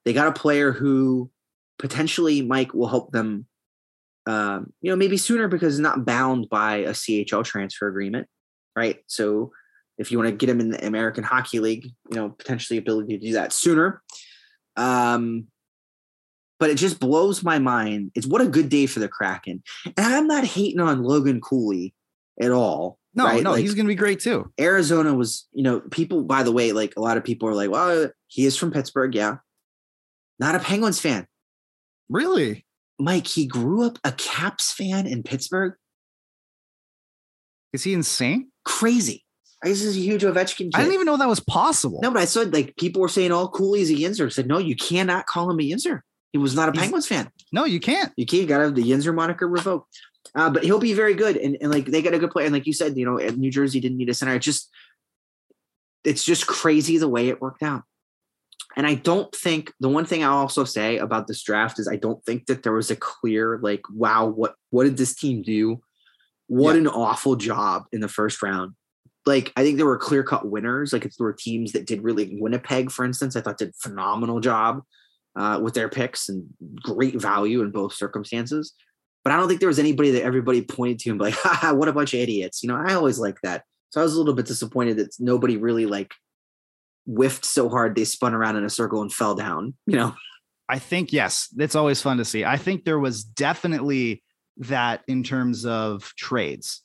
[0.06, 1.30] They got a player who
[1.80, 3.48] potentially Mike will help them
[4.26, 8.28] um, you know, maybe sooner because not bound by a CHL transfer agreement,
[8.76, 9.00] right?
[9.08, 9.52] So
[9.98, 13.18] if you want to get him in the American Hockey League, you know, potentially ability
[13.18, 14.02] to do that sooner.
[14.76, 15.48] Um,
[16.60, 18.12] but it just blows my mind.
[18.16, 19.62] It's what a good day for the Kraken.
[19.86, 21.94] And I'm not hating on Logan Cooley
[22.40, 22.98] at all.
[23.16, 23.44] No, right?
[23.44, 24.52] no, Like, he's gonna be great too.
[24.60, 27.70] Arizona was, you know, people, by the way, like a lot of people are like,
[27.70, 29.14] well, he is from Pittsburgh.
[29.14, 29.38] Yeah.
[30.40, 31.28] Not a Penguins fan.
[32.10, 32.66] Really?
[33.00, 35.74] Mike, he grew up a Caps fan in Pittsburgh.
[37.72, 38.50] Is he insane?
[38.66, 39.26] Crazy.
[39.64, 40.72] This is a huge Ovechkin kid.
[40.76, 42.00] I didn't even know that was possible.
[42.04, 44.58] No, but I said like people were saying, "Oh, Cooley's a Yinzer." I said, "No,
[44.58, 46.02] you cannot call him a Yinzer.
[46.34, 47.30] He was not a He's- Penguins fan.
[47.54, 48.12] No, you can't.
[48.18, 48.42] You can't.
[48.42, 49.98] You got to have the Yinzer moniker revoked."
[50.36, 52.46] Uh, but he'll be very good, and, and like they got a good player.
[52.46, 54.36] And like you said, you know, New Jersey didn't need a center.
[54.36, 54.70] It just
[56.04, 57.84] it's just crazy the way it worked out.
[58.76, 61.96] And I don't think the one thing I'll also say about this draft is I
[61.96, 65.82] don't think that there was a clear like, wow, what what did this team do?
[66.48, 66.82] What Yeah.
[66.82, 68.74] an awful job in the first round.
[69.26, 70.92] Like I think there were clear cut winners.
[70.92, 74.40] Like if there were teams that did really Winnipeg, for instance, I thought did phenomenal
[74.40, 74.82] job
[75.36, 76.48] uh, with their picks and
[76.82, 78.74] great value in both circumstances.
[79.24, 81.74] But I don't think there was anybody that everybody pointed to and be like, Haha,
[81.74, 82.62] what a bunch of idiots.
[82.64, 83.64] You know, I always like that.
[83.92, 86.14] So I was a little bit disappointed that nobody really like
[87.06, 89.76] whiffed so hard they spun around in a circle and fell down.
[89.86, 90.16] You know,
[90.68, 92.44] I think yes, it's always fun to see.
[92.44, 94.24] I think there was definitely
[94.58, 96.82] that in terms of trades.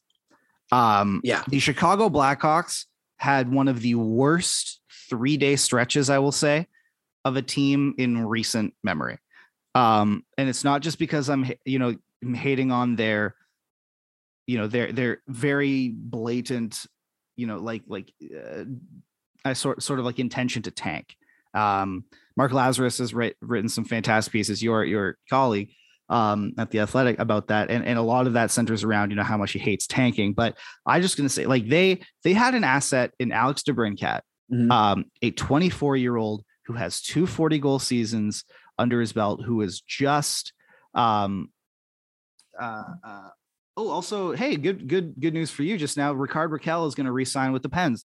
[0.70, 1.43] Um, Yeah.
[1.49, 2.84] the Chicago Blackhawks
[3.16, 6.66] had one of the worst three day stretches, I will say,
[7.24, 9.18] of a team in recent memory.
[9.74, 11.95] Um, and it's not just because I'm, you know,
[12.35, 13.35] hating on their,
[14.47, 16.87] you know, their their very blatant,
[17.37, 18.64] you know, like like uh,
[19.45, 21.16] I sort sort of like intention to tank.
[21.55, 22.05] Um,
[22.37, 24.62] Mark Lazerus has writ- written some fantastic pieces.
[24.62, 25.71] Your your colleague
[26.09, 29.16] um, at the Athletic about that, and and a lot of that centers around you
[29.16, 30.33] know how much he hates tanking.
[30.35, 30.57] But
[30.87, 34.21] I just gonna say like they they had an asset in Alex DeBrincat,
[34.53, 34.71] Mhm.
[34.73, 38.45] um, a 24 year old who has two 40 goal seasons
[38.79, 40.53] under his belt, who is just
[40.95, 41.51] um,
[42.61, 43.29] uh, uh,
[43.77, 46.13] oh also hey good good good news for you just now.
[46.13, 48.05] Rickard Rakell is going to re-sign with the Pens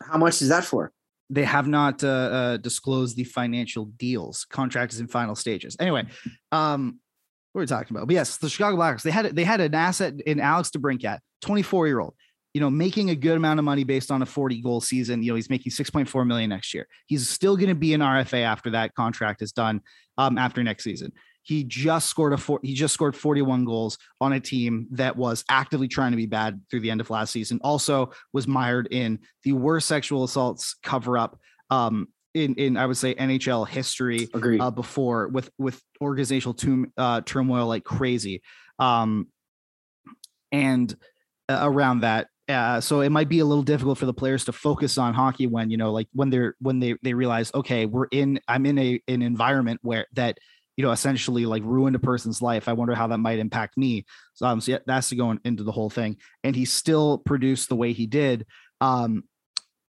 [0.00, 0.92] how much is that for?
[1.32, 4.44] they have not uh, uh, disclosed the financial deals.
[4.50, 5.76] Contract is in final stages.
[5.80, 6.04] Anyway,
[6.52, 6.98] um,
[7.52, 8.06] what are we talking about?
[8.06, 9.02] But yes, the Chicago Blackhawks.
[9.02, 12.14] They had they had an asset in Alex DeBrincat, 24 year old.
[12.52, 15.22] You know, making a good amount of money based on a 40 goal season.
[15.22, 16.86] You know, he's making 6.4 million next year.
[17.06, 19.80] He's still going to be an RFA after that contract is done.
[20.18, 22.60] Um, after next season, he just scored a four.
[22.62, 26.60] He just scored 41 goals on a team that was actively trying to be bad
[26.70, 27.60] through the end of last season.
[27.62, 31.38] Also, was mired in the worst sexual assaults cover up
[31.70, 34.28] um, in in I would say NHL history
[34.60, 38.42] uh, before with with organizational tum- uh, turmoil like crazy,
[38.78, 39.28] um,
[40.50, 40.94] and
[41.48, 42.28] uh, around that.
[42.48, 45.46] Uh, so it might be a little difficult for the players to focus on hockey
[45.46, 48.78] when you know like when they're when they they realize okay we're in I'm in
[48.78, 50.38] a an environment where that
[50.76, 52.68] you know essentially like ruined a person's life.
[52.68, 54.04] I wonder how that might impact me.
[54.34, 56.16] So um so yeah, that's to go into the whole thing.
[56.44, 58.46] And he still produced the way he did
[58.80, 59.24] um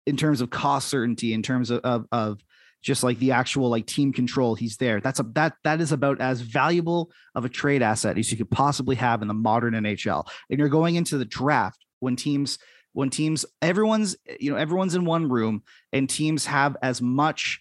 [0.06, 2.40] in terms of cost certainty in terms of of, of
[2.82, 4.56] just like the actual like team control.
[4.56, 5.00] He's there.
[5.00, 8.52] That's a that that is about as valuable of a trade asset as you could
[8.52, 12.60] possibly have in the modern nhl and you're going into the draft when teams
[12.94, 17.60] when teams everyone's you know everyone's in one room and teams have as much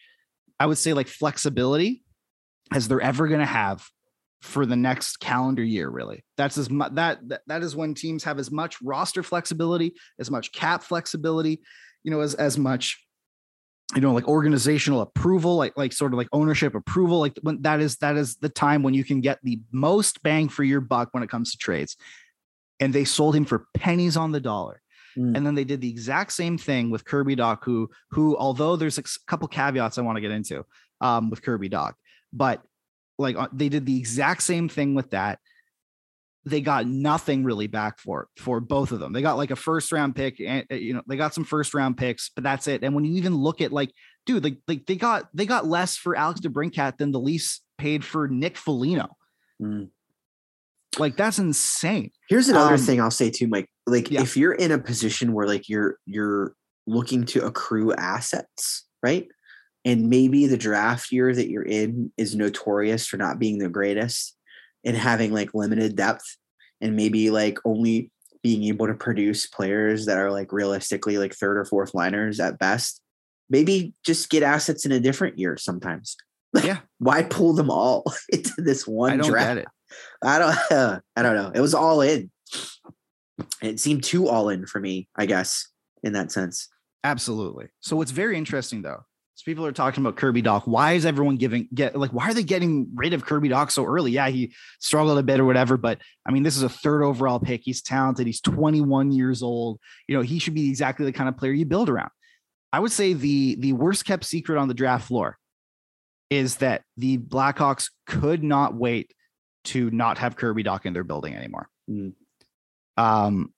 [0.60, 2.02] i would say like flexibility
[2.74, 3.86] as they're ever going to have
[4.40, 6.24] for the next calendar year really.
[6.36, 10.30] That's as much that, that that is when teams have as much roster flexibility as
[10.30, 11.60] much cap flexibility
[12.02, 13.04] you know as as much
[13.94, 17.80] you know like organizational approval like like sort of like ownership approval like when that
[17.80, 21.08] is that is the time when you can get the most bang for your buck
[21.12, 21.96] when it comes to trades.
[22.80, 24.80] And they sold him for pennies on the dollar.
[25.16, 25.36] Mm.
[25.36, 28.96] and then they did the exact same thing with kirby dach who who although there's
[28.96, 30.64] a couple caveats i want to get into
[31.02, 31.92] um with kirby dach
[32.32, 32.62] but
[33.18, 35.38] like uh, they did the exact same thing with that
[36.44, 39.12] they got nothing really back for for both of them.
[39.12, 41.72] They got like a first round pick, and uh, you know they got some first
[41.72, 42.82] round picks, but that's it.
[42.82, 43.92] And when you even look at like,
[44.26, 48.04] dude, like like they got they got less for Alex DeBrincat than the Leafs paid
[48.04, 49.16] for Nick Foligno.
[49.60, 49.90] Mm.
[50.98, 52.10] Like that's insane.
[52.28, 53.68] Here's another Um, thing I'll say too, Mike.
[53.86, 54.22] Like yeah.
[54.22, 56.54] if you're in a position where like you're you're
[56.88, 59.28] looking to accrue assets, right?
[59.84, 64.36] And maybe the draft year that you're in is notorious for not being the greatest
[64.84, 66.36] and having like limited depth
[66.80, 68.10] and maybe like only
[68.42, 72.58] being able to produce players that are like realistically like third or fourth liners at
[72.58, 73.00] best.
[73.50, 76.16] Maybe just get assets in a different year sometimes.
[76.62, 76.78] Yeah.
[76.98, 79.48] Why pull them all into this one I don't draft?
[79.48, 79.68] get it.
[80.24, 81.52] I don't I don't know.
[81.54, 82.30] It was all in.
[83.60, 85.68] It seemed too all in for me, I guess,
[86.02, 86.68] in that sense.
[87.04, 87.68] Absolutely.
[87.80, 89.04] So what's very interesting though,
[89.42, 90.66] is people are talking about Kirby Dach.
[90.66, 93.84] Why is everyone giving get like why are they getting rid of Kirby Dach so
[93.84, 94.12] early?
[94.12, 97.40] Yeah, he struggled a bit or whatever, but I mean, this is a third overall
[97.40, 97.62] pick.
[97.64, 98.26] He's talented.
[98.26, 99.80] He's 21 years old.
[100.08, 102.10] You know, he should be exactly the kind of player you build around.
[102.72, 105.38] I would say the the worst kept secret on the draft floor
[106.30, 109.12] is that the Blackhawks could not wait
[109.64, 111.68] to not have Kirby Dach in their building anymore.
[111.90, 112.14] Mm.
[112.96, 113.52] Um,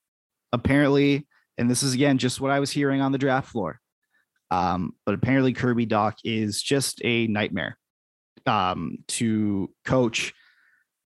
[0.53, 1.27] apparently,
[1.57, 3.81] and this is again just what I was hearing on the draft floor.
[4.55, 7.77] Um, but apparently Kirby Dach is just a nightmare
[8.47, 10.33] um, to coach,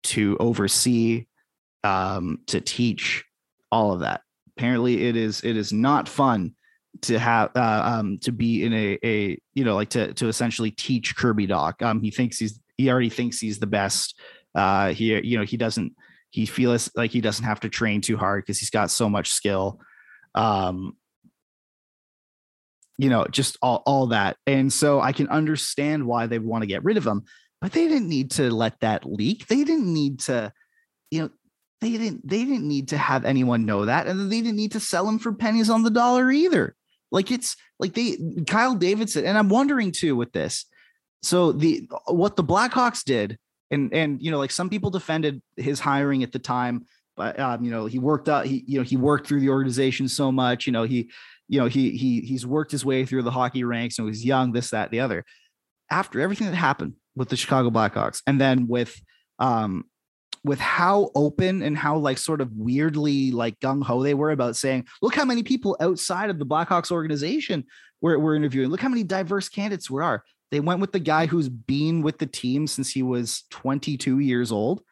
[0.05, 1.27] to oversee.
[1.85, 3.25] um, to teach
[3.71, 4.23] all of that.
[4.57, 6.55] Apparently, it is it is not fun
[7.03, 10.71] to have uh, um, to be in a a you know like to to essentially
[10.71, 11.81] teach Kirby Dach.
[11.83, 14.19] Um, he thinks he's he already thinks he's the best.
[14.55, 15.95] Uh, he you know he doesn't
[16.31, 19.31] he feels like he doesn't have to train too hard because he's got so much
[19.31, 19.81] skill.
[20.35, 20.97] Um,
[22.99, 26.67] you know, just all all that, and so I can understand why they want to
[26.67, 27.23] get rid of him,
[27.61, 29.47] but they didn't need to let that leak.
[29.47, 30.53] They didn't need to,
[31.11, 31.31] you know,
[31.81, 34.81] they didn't they didn't need to have anyone know that, and they didn't need to
[34.81, 36.75] sell him for pennies on the dollar either.
[37.11, 40.67] Like it's like they Kyle Davidson, and I'm wondering too with this.
[41.23, 43.39] So the what the Blackhawks did,
[43.71, 46.87] and and you know, like some people defended his hiring at the time,
[47.17, 50.09] but um, you know, he worked out, he you know, he worked through the organization
[50.09, 51.11] so much, you know, he
[51.49, 54.53] you know, he he he's worked his way through the hockey ranks and he's young,
[54.53, 55.25] this, that, the other.
[55.91, 59.01] After everything that happened with the Chicago Blackhawks, and then with
[59.39, 59.85] um
[60.45, 64.57] with how open and how like sort of weirdly like gung ho they were about
[64.57, 67.65] saying, look how many people outside of the Blackhawks organization
[68.01, 68.69] we're, we're interviewing.
[68.71, 70.23] Look how many diverse candidates we are.
[70.51, 74.53] They went with the guy who's been with the team since he was 22 years
[74.53, 74.83] old.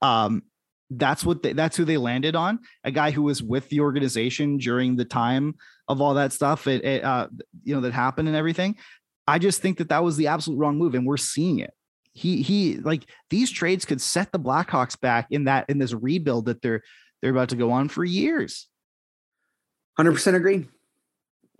[0.00, 0.44] Um,
[0.90, 2.60] that's what they, that's who they landed on.
[2.84, 5.56] A guy who was with the organization during the time
[5.88, 6.66] of all that stuff.
[6.66, 7.28] It, it uh,
[7.64, 8.76] you know, that happened and everything.
[9.26, 11.72] I just think that that was the absolute wrong move, and we're seeing it
[12.18, 16.46] he he like these trades could set the Blackhawks back in that in this rebuild
[16.46, 16.82] that they're
[17.22, 18.68] they're about to go on for years.
[19.96, 20.66] Hundred percent agree.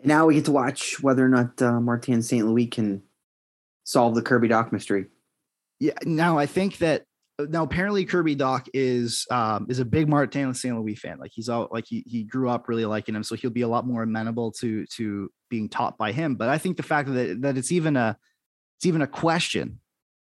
[0.02, 2.46] Now we get to watch whether or not uh, Martin St.
[2.46, 3.02] Louis can
[3.84, 5.06] solve the Kirby Dach mystery.
[5.80, 5.94] Yeah.
[6.04, 7.04] Now I think that
[7.38, 10.76] now apparently Kirby Dach is um, is a big Martin St.
[10.76, 11.18] Louis fan.
[11.18, 13.68] Like he's all like he he grew up really liking him, so he'll be a
[13.68, 16.34] lot more amenable to to being taught by him.
[16.34, 18.16] But I think the fact that that it's even a
[18.78, 19.80] it's even a question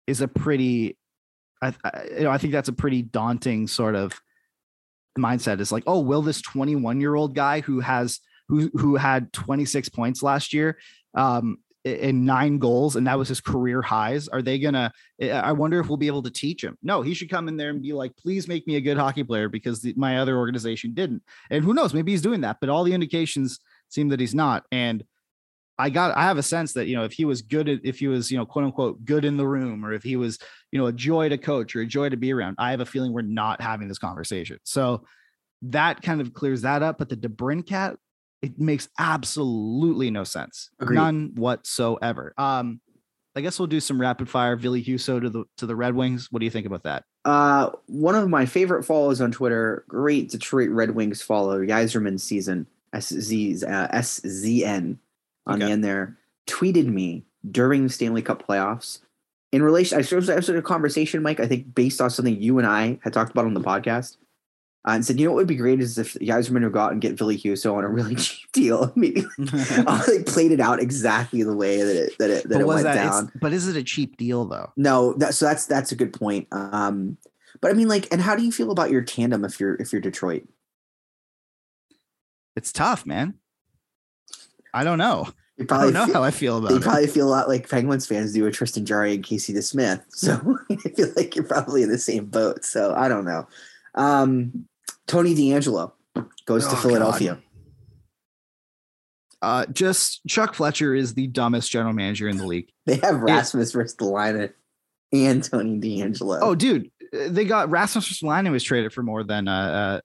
[0.05, 0.97] is a pretty
[1.61, 4.19] I, I, you know I think that's a pretty daunting sort of
[5.17, 5.61] mindset.
[5.61, 9.89] Is like, oh, will this 21 year old guy who has who who had 26
[9.89, 10.77] points last year
[11.15, 11.57] um
[11.95, 15.79] in nine goals and that was his career highs are they gonna eh, i wonder
[15.79, 16.77] if we'll be able to teach him.
[16.81, 19.23] No he should come in there and be like please make me a good hockey
[19.23, 21.23] player because the, my other organization didn't.
[21.49, 23.59] And who knows maybe he's doing that but all the indications
[23.89, 24.63] seem that he's not.
[24.71, 25.03] And
[25.79, 27.99] I got I have a sense that you know if he was good at if
[27.99, 30.39] he was you know quote unquote good in the room or if he was
[30.71, 32.85] you know a joy to coach or a joy to be around I have a
[32.85, 34.59] feeling we're not having this conversation.
[34.63, 35.05] So
[35.63, 37.97] that kind of clears that up but the DeBrincat
[38.41, 40.95] it makes absolutely no sense Agreed.
[40.95, 42.79] none whatsoever um
[43.35, 46.27] I guess we'll do some rapid fire Ville Husso to the to the Red Wings
[46.31, 50.29] what do you think about that Uh, one of my favorite follows on Twitter, great
[50.31, 52.65] Detroit Red Wings follow, Yzerman season,
[52.95, 54.97] SZ, uh, SZN
[55.45, 55.65] on Okay.
[55.65, 56.17] the end there,
[56.47, 58.99] tweeted me during the Stanley Cup playoffs
[59.51, 59.97] in relation.
[59.99, 61.39] I sort of I started a conversation, Mike.
[61.39, 64.17] I think based on something you and I had talked about on the podcast,
[64.87, 66.93] uh, and said, you know what would be great is if Yzerman would go out
[66.93, 68.93] and get Ville Husso on a really cheap deal.
[68.95, 72.61] Maybe I like played it out exactly the way that it that it that but
[72.61, 73.31] it went that down.
[73.41, 76.47] but is it a cheap deal though No, that, so that's that's a good point.
[76.53, 77.17] Um,
[77.59, 79.91] but I mean, like, and how do you feel about your tandem if you're if
[79.91, 80.47] you're Detroit?
[82.55, 83.35] it's tough man
[84.73, 85.27] I don't know
[85.57, 87.27] You I probably don't know feel, how I feel about you it You probably feel
[87.27, 90.01] a lot like Penguins fans do with Tristan Jarry and Casey DeSmith.
[90.11, 92.63] So I feel like you're probably in the same boat.
[92.63, 93.47] So I don't know.
[93.95, 94.67] Um,
[95.07, 95.93] Tony DeAngelo
[96.45, 96.81] goes Oh, to God.
[96.81, 97.39] Philadelphia.
[99.41, 102.69] Uh, just Chuck Fletcher is the dumbest general manager in the league.
[102.85, 104.53] They have Rasmus Ristolainen
[105.11, 106.39] and Tony DeAngelo.
[106.41, 110.01] Oh, dude, they got Rasmus Ristolainen was traded for more than uh, uh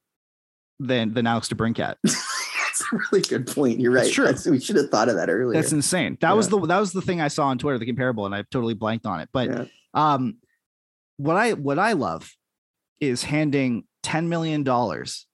[0.80, 1.94] than than Alex DeBrincat.
[2.02, 3.78] that's a really good point.
[3.78, 4.12] You're right.
[4.12, 4.24] true.
[4.24, 5.60] That's, we should have thought of that earlier.
[5.60, 6.18] That's insane.
[6.20, 8.42] That was the that was the thing I saw on Twitter, the comparable, and I
[8.50, 9.28] totally blanked on it.
[9.32, 9.64] But Yeah.
[9.94, 10.38] um,
[11.18, 12.30] what I what I love
[13.00, 15.26] is handing ten million dollars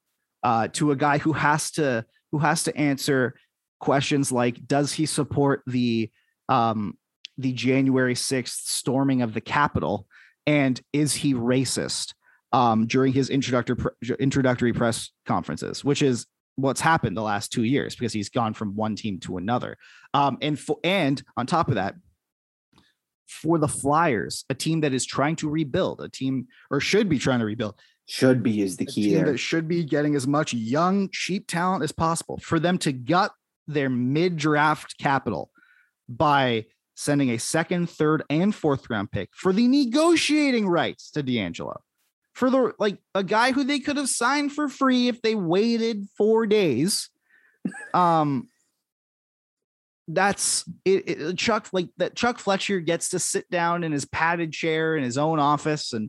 [0.42, 3.34] uh, to a guy who has to who has to answer
[3.80, 6.10] questions like Does he support the
[6.48, 6.96] um,
[7.36, 10.06] the January sixth storming of the Capitol,
[10.46, 12.14] and is he racist?
[12.50, 13.76] Um, during his introductory
[14.18, 16.24] introductory press conferences, which is
[16.58, 19.76] what's happened the last two years because he's gone from one team to another.
[20.12, 21.94] Um, and for, and on top of that,
[23.28, 27.18] for the Flyers, a team that is trying to rebuild, a team or should be
[27.18, 27.76] trying to rebuild,
[28.08, 29.26] should be is the key there.
[29.26, 32.38] that should be getting as much young, cheap talent as possible.
[32.38, 33.32] For them to gut
[33.66, 35.50] their mid-draft capital
[36.08, 41.76] by sending a second, third, and fourth round pick for the negotiating rights to DeAngelo.
[42.32, 46.06] For the like a guy who they could have signed for free if they waited
[46.16, 47.10] four days.
[47.92, 48.48] Um
[50.06, 54.52] that's it, it Chuck like that Chuck Fletcher gets to sit down in his padded
[54.52, 56.08] chair in his own office and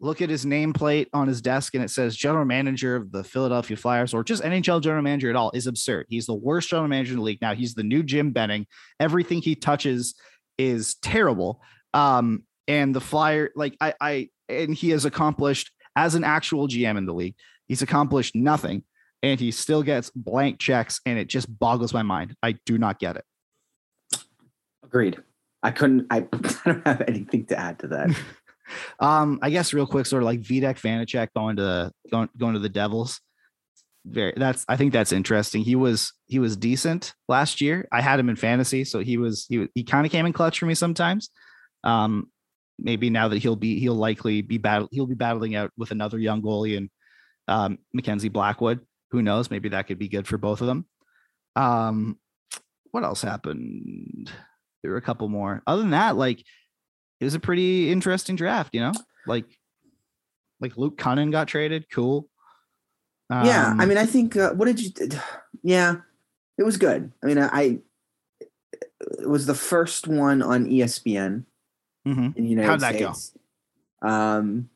[0.00, 3.76] look at his nameplate on his desk and it says general manager of the Philadelphia
[3.76, 6.06] Flyers or just NHL general manager at all is absurd.
[6.08, 7.40] He's the worst general manager in the league.
[7.40, 8.66] Now he's the new Jim Benning.
[9.00, 10.14] Everything he touches
[10.58, 11.62] is terrible.
[11.92, 16.98] Um, and the Flyer, like I, I, and he has accomplished as an actual GM
[16.98, 17.36] in the league,
[17.66, 18.82] he's accomplished nothing
[19.22, 22.36] and he still gets blank checks and it just boggles my mind.
[22.42, 23.24] I do not get it.
[24.82, 25.18] Agreed.
[25.62, 26.06] I couldn't.
[26.10, 28.10] I, I don't have anything to add to that.
[29.00, 32.60] Um, I guess real quick, sort of like Vitek Vanacek going to going going to
[32.60, 33.20] the Devils.
[34.06, 35.62] Very that's I think that's interesting.
[35.62, 37.88] He was he was decent last year.
[37.90, 40.58] I had him in fantasy, so he was he he kind of came in clutch
[40.58, 41.30] for me sometimes.
[41.84, 42.30] Um,
[42.78, 46.18] maybe now that he'll be he'll likely be battle he'll be battling out with another
[46.18, 46.90] young goalie and
[47.48, 48.80] um Mackenzie Blackwood.
[49.10, 49.50] Who knows?
[49.50, 50.86] Maybe that could be good for both of them.
[51.56, 52.18] Um,
[52.90, 54.30] what else happened?
[54.82, 55.62] There were a couple more.
[55.66, 56.44] Other than that, like
[57.24, 58.92] it was a pretty interesting draft, you know?
[59.26, 59.46] Like
[60.60, 61.86] like Luke Kunin got traded.
[61.90, 62.28] Cool.
[63.30, 64.36] yeah, I Um, mean, I think.
[64.36, 64.90] Uh, what did you?
[65.66, 65.96] Yeah,
[66.58, 67.10] it was good.
[67.22, 67.78] I mean, I.
[69.18, 71.44] It was the first one on ESPN
[72.06, 72.36] mhm.
[72.36, 73.14] in the United How'd that go?
[74.06, 74.68] Um,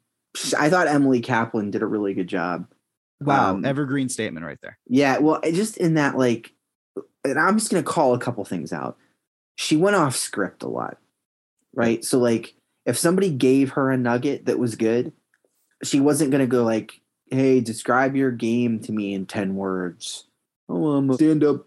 [0.59, 2.67] I thought Emily Kaplan did a really good job.
[3.21, 4.79] wow, Um, evergreen statement right there.
[4.87, 6.53] Yeah, well, it just in that like,
[7.23, 8.97] and I'm just gonna call a couple things out.
[9.57, 10.97] She went off script a lot,
[11.75, 12.05] right?
[12.05, 12.55] So like,
[12.87, 15.13] if somebody gave her a nugget that was good,
[15.83, 20.27] she wasn't gonna go like, "Hey, describe your game to me in ten words."
[20.69, 21.67] Oh, I'm a stand-up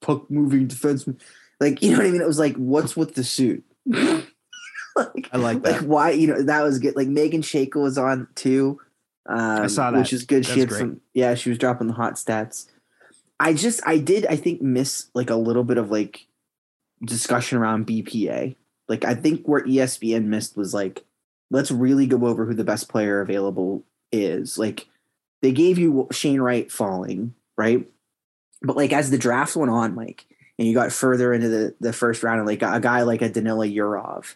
[0.00, 1.20] puck moving defenseman.
[1.60, 2.20] Like, you know what I mean?
[2.20, 3.64] It was like, what's with the suit?
[3.86, 5.72] like, I like that.
[5.72, 6.96] like why you know that was good.
[6.96, 8.80] Like Meghan Chayka was on too.
[9.26, 9.98] Um, saw that.
[9.98, 10.44] which is good.
[10.44, 10.78] That's she had great.
[10.78, 11.00] some.
[11.14, 12.66] Yeah, she was dropping the hot stats.
[13.40, 16.26] I just I did I think miss like a little bit of like
[17.04, 18.56] discussion around BPA.
[18.88, 21.04] Like I think where ESPN missed was like
[21.50, 24.58] let's really go over who the best player available is.
[24.58, 24.86] Like
[25.42, 27.86] they gave you Shane Wright falling right,
[28.62, 30.24] but like as the draft went on, like
[30.58, 33.30] and you got further into the the first round, and like a, guy like a
[33.30, 34.34] Danila Yurov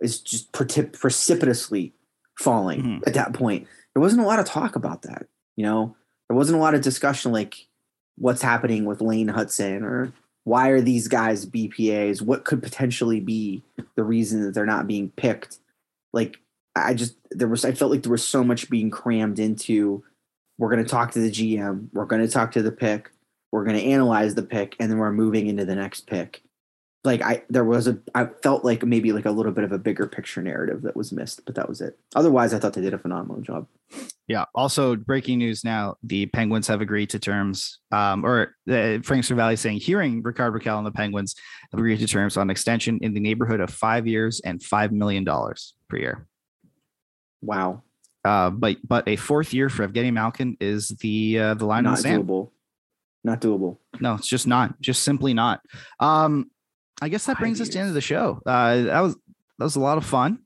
[0.00, 1.92] is just precip- precipitously
[2.38, 3.06] falling Mhm.
[3.06, 3.66] at that point.
[3.94, 5.26] There wasn't a lot of talk about that,
[5.56, 5.96] you know.
[6.28, 7.66] There wasn't a lot of discussion like
[8.16, 10.12] what's happening with Lane Hutson or
[10.48, 12.22] why are these guys BPAs?
[12.22, 13.62] What could potentially be
[13.96, 15.58] the reason that they're not being picked?
[16.14, 16.40] Like
[16.74, 20.02] I just there was I felt like there was so much being crammed into
[20.56, 23.10] we're going to talk to the GM, we're going to talk to the pick,
[23.52, 26.42] we're going to analyze the pick and then we're moving into the next pick.
[27.04, 29.78] Like I there was a I felt like maybe like a little bit of a
[29.78, 31.98] bigger picture narrative that was missed, but that was it.
[32.16, 33.66] Otherwise, I thought they did a phenomenal job.
[34.26, 34.44] Yeah.
[34.54, 39.56] Also, breaking news now: the Penguins have agreed to terms, um, or uh, Frank Seravalli
[39.56, 41.36] saying, hearing Rickard Rakell and the Penguins
[41.70, 45.24] have agreed to terms on extension in the neighborhood of five years and five million
[45.24, 46.26] dollars per year.
[47.40, 47.84] Wow.
[48.24, 51.84] Uh, but but a fourth year for Evgeny Malkin is the uh, the line in
[51.84, 52.24] Not the sand.
[52.24, 52.50] doable.
[53.24, 53.78] Not doable.
[54.00, 55.60] No, it's just not, just simply not.
[56.00, 56.50] Um,
[57.00, 58.40] I guess that brings us to the end of the show.
[58.44, 60.40] Uh, that was that was a lot of fun.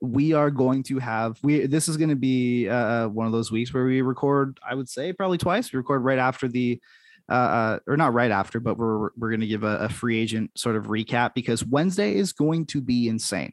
[0.00, 1.66] We are going to have we.
[1.66, 4.58] This is going to be uh, one of those weeks where we record.
[4.68, 5.72] I would say probably twice.
[5.72, 6.80] We record right after the,
[7.28, 10.18] uh, uh, or not right after, but we're we're going to give a, a free
[10.20, 13.52] agent sort of recap because Wednesday is going to be insane,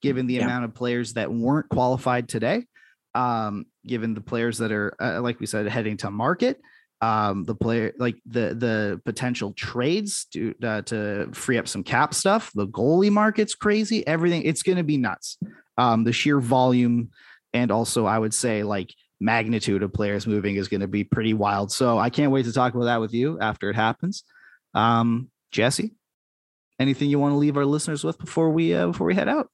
[0.00, 0.44] given the Yeah.
[0.44, 2.64] amount of players that weren't qualified today.
[3.14, 6.58] Um, given the players that are uh, like we said heading to market
[7.02, 12.14] um the player like the the potential trades to uh, to free up some cap
[12.14, 15.36] stuff the goalie market's crazy everything it's going to be nuts
[15.76, 17.10] um the sheer volume
[17.52, 21.34] and also i would say like magnitude of players moving is going to be pretty
[21.34, 24.24] wild so i can't wait to talk about that with you after it happens
[24.74, 25.92] um jesse
[26.78, 29.48] anything you want to leave our listeners with before we uh, before we head out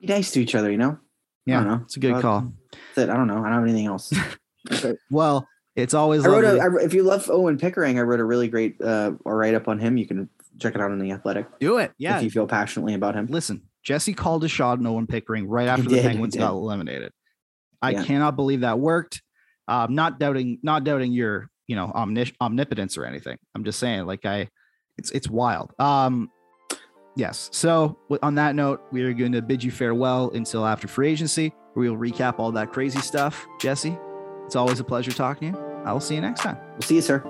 [0.00, 0.98] Be nice to each other, you know?
[1.46, 1.80] yeah know.
[1.84, 3.10] it's a good call That's it.
[3.10, 3.38] I don't know.
[3.38, 4.12] I don't have anything else.
[5.10, 5.46] well
[5.76, 8.48] it's always I wrote a, I, if you love Owen Pickering, I wrote a really
[8.48, 9.96] great uh, write up on him.
[9.96, 12.94] You can check it out on the Athletic do it yeah if you feel passionately
[12.94, 13.26] about him.
[13.26, 16.52] listen, Jesse called a shot no one Pickering right after the did, he Penguins got
[16.52, 17.10] eliminated.
[17.82, 18.04] I Yeah.
[18.04, 19.20] cannot believe that worked.
[19.66, 23.36] Um, not doubting, not doubting your, you know, omnis- omnipotence or anything.
[23.54, 24.48] I'm just saying, like I,
[24.96, 25.72] it's it's wild.
[25.78, 26.30] Um,
[27.16, 27.48] yes.
[27.52, 31.52] So on that note, we are going to bid you farewell until after free agency,
[31.74, 33.46] where we'll recap all that crazy stuff.
[33.60, 33.96] Jesse,
[34.54, 35.82] it's always a pleasure talking to you.
[35.84, 36.56] I will see you next time.
[36.74, 37.24] We'll see you, sir.